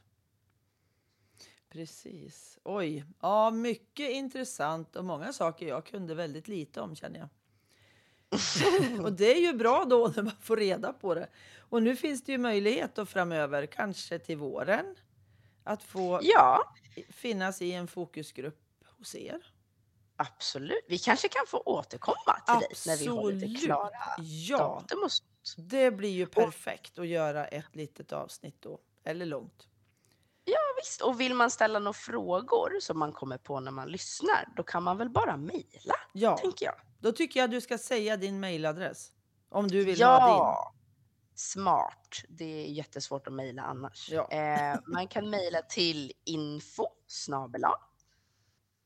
Precis. 1.69 2.57
Oj, 2.63 3.05
ja, 3.21 3.51
mycket 3.51 4.09
intressant 4.09 4.95
och 4.95 5.05
många 5.05 5.33
saker 5.33 5.67
jag 5.67 5.85
kunde 5.85 6.15
väldigt 6.15 6.47
lite 6.47 6.81
om 6.81 6.95
känner 6.95 7.19
jag. 7.19 7.29
och 9.05 9.13
det 9.13 9.35
är 9.37 9.41
ju 9.41 9.53
bra 9.53 9.85
då 9.85 10.13
när 10.15 10.23
man 10.23 10.33
får 10.41 10.57
reda 10.57 10.93
på 10.93 11.15
det. 11.15 11.29
Och 11.57 11.83
nu 11.83 11.95
finns 11.95 12.23
det 12.23 12.31
ju 12.31 12.37
möjlighet 12.37 12.95
då 12.95 13.05
framöver, 13.05 13.65
kanske 13.65 14.19
till 14.19 14.37
våren, 14.37 14.95
att 15.63 15.83
få 15.83 16.19
Ja, 16.23 16.73
finnas 17.09 17.61
i 17.61 17.71
en 17.71 17.87
fokusgrupp 17.87 18.61
hos 18.97 19.15
er. 19.15 19.53
Absolut. 20.19 20.85
Vi 20.87 20.97
kanske 20.97 21.27
kan 21.27 21.45
få 21.47 21.61
återkomma 21.65 22.39
till 22.45 22.59
dig 22.59 22.69
när 22.87 22.97
vi 22.97 23.07
har 23.07 23.31
lite 23.31 23.45
Absolut. 23.45 23.65
klara 23.65 23.89
Ja, 24.19 24.57
datum 24.57 25.03
och 25.03 25.11
sånt. 25.11 25.69
det 25.69 25.91
blir 25.91 26.09
ju 26.09 26.25
perfekt 26.25 26.99
att 26.99 27.07
göra 27.07 27.45
ett 27.47 27.75
litet 27.75 28.11
avsnitt 28.13 28.55
då, 28.59 28.79
eller 29.03 29.25
långt. 29.25 29.65
Ja, 30.45 30.57
visst. 30.83 31.01
Och 31.01 31.19
vill 31.21 31.33
man 31.33 31.51
ställa 31.51 31.79
några 31.79 31.93
frågor 31.93 32.79
som 32.81 32.99
man 32.99 33.11
kommer 33.13 33.37
på 33.37 33.59
när 33.59 33.71
man 33.71 33.87
lyssnar, 33.87 34.47
då 34.55 34.63
kan 34.63 34.83
man 34.83 34.97
väl 34.97 35.09
bara 35.09 35.37
mejla, 35.37 35.95
Ja, 36.13 36.37
tänker 36.37 36.65
jag. 36.65 36.75
då 36.99 37.11
tycker 37.11 37.39
jag 37.39 37.51
du 37.51 37.61
ska 37.61 37.77
säga 37.77 38.17
din 38.17 38.39
mejladress. 38.39 39.11
Om 39.49 39.67
du 39.67 39.83
vill 39.83 40.03
ha 40.03 40.17
din. 40.27 40.35
Ja, 40.35 40.73
smart. 41.35 42.21
Det 42.29 42.65
är 42.65 42.67
jättesvårt 42.71 43.27
att 43.27 43.33
mejla 43.33 43.61
annars. 43.61 44.09
Ja. 44.11 44.29
Eh, 44.31 44.79
man 44.87 45.07
kan 45.07 45.29
mejla 45.29 45.61
till 45.61 46.13
info 46.25 46.87
snabel-a. 47.07 47.73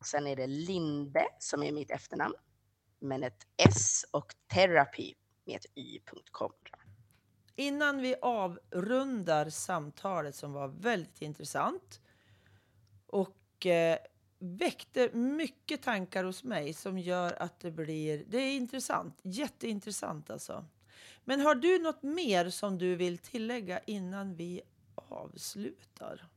Sen 0.05 0.27
är 0.27 0.35
det 0.35 0.47
Linde 0.47 1.27
som 1.39 1.63
är 1.63 1.71
mitt 1.71 1.91
efternamn. 1.91 2.35
Men 2.99 3.23
ett 3.23 3.47
S 3.57 4.05
och 4.11 4.35
therapy 4.47 5.13
med 5.45 5.55
ett 5.55 5.65
y.com. 5.75 6.51
Innan 7.55 8.01
vi 8.01 8.15
avrundar 8.21 9.49
samtalet 9.49 10.35
som 10.35 10.53
var 10.53 10.67
väldigt 10.67 11.21
intressant 11.21 12.01
och 13.07 13.65
eh, 13.65 13.97
väckte 14.39 15.09
mycket 15.13 15.81
tankar 15.81 16.23
hos 16.23 16.43
mig 16.43 16.73
som 16.73 16.99
gör 16.99 17.41
att 17.41 17.59
det 17.59 17.71
blir... 17.71 18.25
Det 18.27 18.37
är 18.37 18.55
intressant. 18.55 19.19
Jätteintressant 19.21 20.29
alltså. 20.29 20.65
Men 21.23 21.39
har 21.39 21.55
du 21.55 21.79
något 21.79 22.03
mer 22.03 22.49
som 22.49 22.77
du 22.77 22.95
vill 22.95 23.17
tillägga 23.17 23.79
innan 23.79 24.35
vi 24.35 24.61
avslutar? 24.95 26.27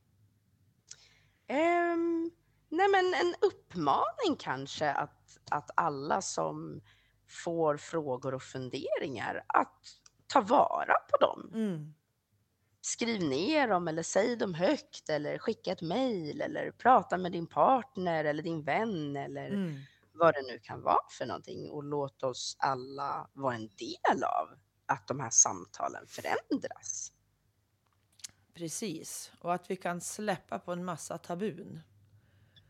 Ehm, 1.47 2.31
nej 2.77 2.89
men 2.89 3.15
en 3.15 3.35
uppmaning 3.41 4.37
kanske 4.39 4.91
att, 4.91 5.39
att 5.51 5.71
alla 5.77 6.23
som 6.23 6.81
får 7.45 7.77
frågor 7.77 8.35
och 8.35 8.43
funderingar 8.43 9.45
att 9.49 9.83
ta 10.27 10.41
vara 10.41 10.95
på 11.11 11.17
dem. 11.27 11.51
Mm. 11.55 11.95
Skriv 12.81 13.23
ner 13.23 13.69
dem 13.69 13.89
eller 13.89 14.03
säg 14.03 14.37
dem 14.37 14.55
högt 14.55 15.09
eller 15.09 15.39
skicka 15.39 15.73
ett 15.73 15.83
mejl 15.83 16.41
eller 16.41 16.71
prata 16.71 17.19
med 17.19 17.33
din 17.33 17.47
partner 17.47 18.25
eller 18.25 18.43
din 18.43 18.63
vän 18.65 19.17
eller 19.17 19.47
Mm. 19.51 19.81
vad 20.13 20.35
det 20.35 20.43
nu 20.43 20.59
kan 20.59 20.83
vara 20.83 21.09
för 21.19 21.27
någonting 21.27 21.71
och 21.71 21.85
låt 21.85 22.23
oss 22.23 22.57
alla 22.59 23.31
vara 23.33 23.55
en 23.55 23.69
del 23.69 24.25
av 24.25 24.49
att 24.87 25.07
de 25.09 25.21
här 25.21 25.31
samtalen 25.31 26.07
förändras. 26.07 27.13
Precis. 28.55 29.33
Och 29.41 29.55
att 29.55 29.71
vi 29.71 29.77
kan 29.77 30.01
släppa 30.01 30.59
på 30.59 30.73
en 30.73 30.85
massa 30.85 31.19
tabun. 31.19 31.81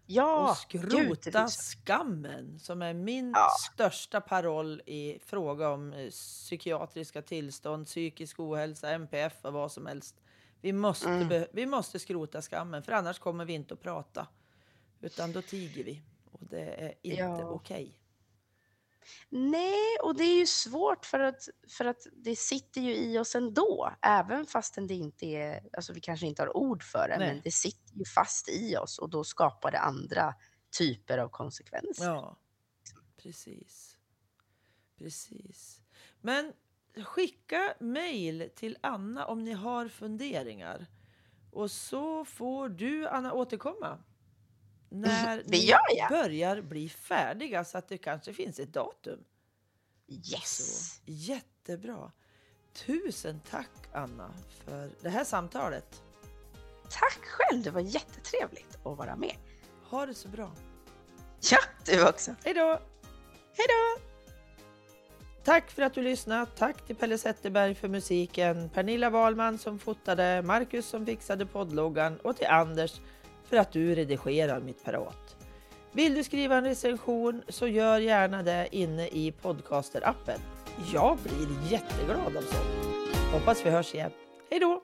Ja, 0.07 0.51
och 0.51 0.57
gud, 0.71 0.83
skrota 1.19 1.41
finns- 1.41 1.77
skammen 1.85 2.59
som 2.59 2.83
är 2.83 2.95
min 2.95 3.33
Ja. 3.37 3.49
största 3.73 4.21
paroll 4.21 4.83
i 4.87 5.19
fråga 5.25 5.69
om 5.71 5.93
eh, 5.93 6.11
psykiatriska 6.11 7.23
tillstånd, 7.23 7.87
psykisk 7.87 8.41
ohälsa, 8.41 8.91
MPF 8.91 9.35
och 9.43 9.53
vad 9.53 9.73
som 9.73 9.87
helst. 9.87 10.15
Vi 10.61 10.73
måste, 10.73 11.09
Mm. 11.09 11.45
vi 11.53 11.67
måste 11.67 11.99
skrota 11.99 12.43
skammen 12.43 12.83
för 12.83 12.93
annars 12.93 13.19
kommer 13.19 13.45
vi 13.45 13.53
inte 13.53 13.75
att 13.75 13.83
prata. 13.83 14.27
Utan 15.01 15.33
då 15.33 15.43
tiger 15.43 15.85
vi 15.85 16.03
och 16.33 16.41
det 16.51 16.61
är 16.85 16.95
inte 17.03 17.21
Ja. 17.23 17.45
okej. 17.51 17.99
Nej, 19.29 19.97
och 20.03 20.17
det 20.17 20.25
är 20.25 20.39
ju 20.39 20.47
svårt 20.47 21.07
för 21.07 21.21
att, 21.21 21.49
för 21.69 21.85
att 21.85 22.07
det 22.13 22.37
sitter 22.37 22.81
ju 22.81 22.97
i 22.97 23.19
oss 23.19 23.35
ändå, 23.35 23.93
även 24.03 24.47
fastän 24.47 24.87
det 24.87 24.95
inte 24.95 25.27
är, 25.27 25.69
alltså 25.73 25.93
vi 25.93 26.01
kanske 26.01 26.27
inte 26.27 26.43
har 26.43 26.57
ord 26.57 26.83
för 26.83 27.09
det, 27.09 27.19
Nej. 27.19 27.35
men 27.35 27.41
det 27.45 27.51
sitter 27.51 27.95
ju 27.95 28.05
fast 28.05 28.49
i 28.49 28.77
oss 28.77 28.99
och 28.99 29.11
då 29.11 29.25
skapar 29.25 29.71
det 29.71 29.79
andra 29.79 30.35
typer 30.79 31.19
av 31.19 31.29
konsekvenser. 31.29 32.05
Ja, 32.05 32.39
precis. 33.17 33.99
Precis. 34.99 35.81
Men 36.21 36.53
skicka 37.05 37.75
mejl 37.81 38.51
till 38.57 38.79
Anna 38.81 39.27
om 39.27 39.45
ni 39.45 39.53
har 39.53 39.89
funderingar. 39.89 40.87
Och 41.53 41.71
så 41.71 42.25
får 42.25 42.69
du, 42.69 43.09
Anna, 43.09 43.33
återkomma. 43.33 43.99
När 44.89 45.37
Det 45.37 45.43
ni 45.47 45.57
gör 45.57 45.79
jag. 45.97 46.09
börjar 46.11 46.61
bli 46.61 46.89
färdiga 46.89 47.65
så 47.65 47.79
att 47.79 47.89
det 47.89 47.99
kanske 47.99 48.33
finns 48.33 48.59
ett 48.59 48.73
datum. 48.73 49.25
Yes! 50.09 50.57
Så, 50.97 51.03
jättebra. 51.05 52.13
Tusen 52.87 53.41
tack, 53.51 53.71
Anna, 53.93 54.35
för 54.65 54.91
det 55.01 55.09
här 55.09 55.25
samtalet. 55.25 56.03
Tack 56.91 57.21
själv, 57.25 57.63
det 57.63 57.71
var 57.71 57.81
jättetrevligt 57.81 58.79
att 58.85 58.99
vara 58.99 59.17
med. 59.17 59.37
Ha 59.91 60.07
det 60.07 60.15
så 60.15 60.29
bra. 60.29 60.53
Ja, 61.51 61.59
du 61.85 62.09
också. 62.09 62.35
Hej 62.45 62.55
då! 62.55 62.81
Hej 63.53 63.67
då! 63.69 64.03
Tack 65.45 65.71
för 65.71 65.83
att 65.83 65.95
du 65.95 66.03
lyssnade. 66.03 66.47
Tack 66.47 66.87
till 66.87 66.97
Pelle 66.97 67.19
Zetterberg 67.19 67.75
för 67.75 67.89
musiken, 67.89 68.69
Pernilla 68.69 69.11
Wahlman 69.11 69.59
som 69.59 69.79
fotade, 69.79 70.43
Marcus 70.43 70.87
som 70.87 71.07
fixade 71.07 71.47
poddloggan 71.47 72.17
och 72.21 72.37
till 72.37 72.47
Anders 72.47 73.01
för 73.49 73.57
att 73.57 73.73
du 73.73 73.95
redigerar 73.95 74.61
mitt 74.61 74.85
prat. 74.85 75.37
Vill 75.93 76.15
du 76.15 76.25
skriva 76.25 76.57
en 76.57 76.65
recension 76.65 77.43
så 77.49 77.67
gör 77.67 77.99
gärna 77.99 78.43
det 78.43 78.69
inne 78.73 79.09
i 79.09 79.33
podcaster-appen. 79.43 80.39
Jag 80.93 81.19
blir 81.19 81.73
jätteglad 81.73 82.37
av 82.37 82.43
sånt. 82.43 83.33
Hoppas 83.33 83.67
vi 83.67 83.71
hörs 83.71 83.95
igen. 83.95 84.11
Hej 84.51 84.61
då! 84.61 84.83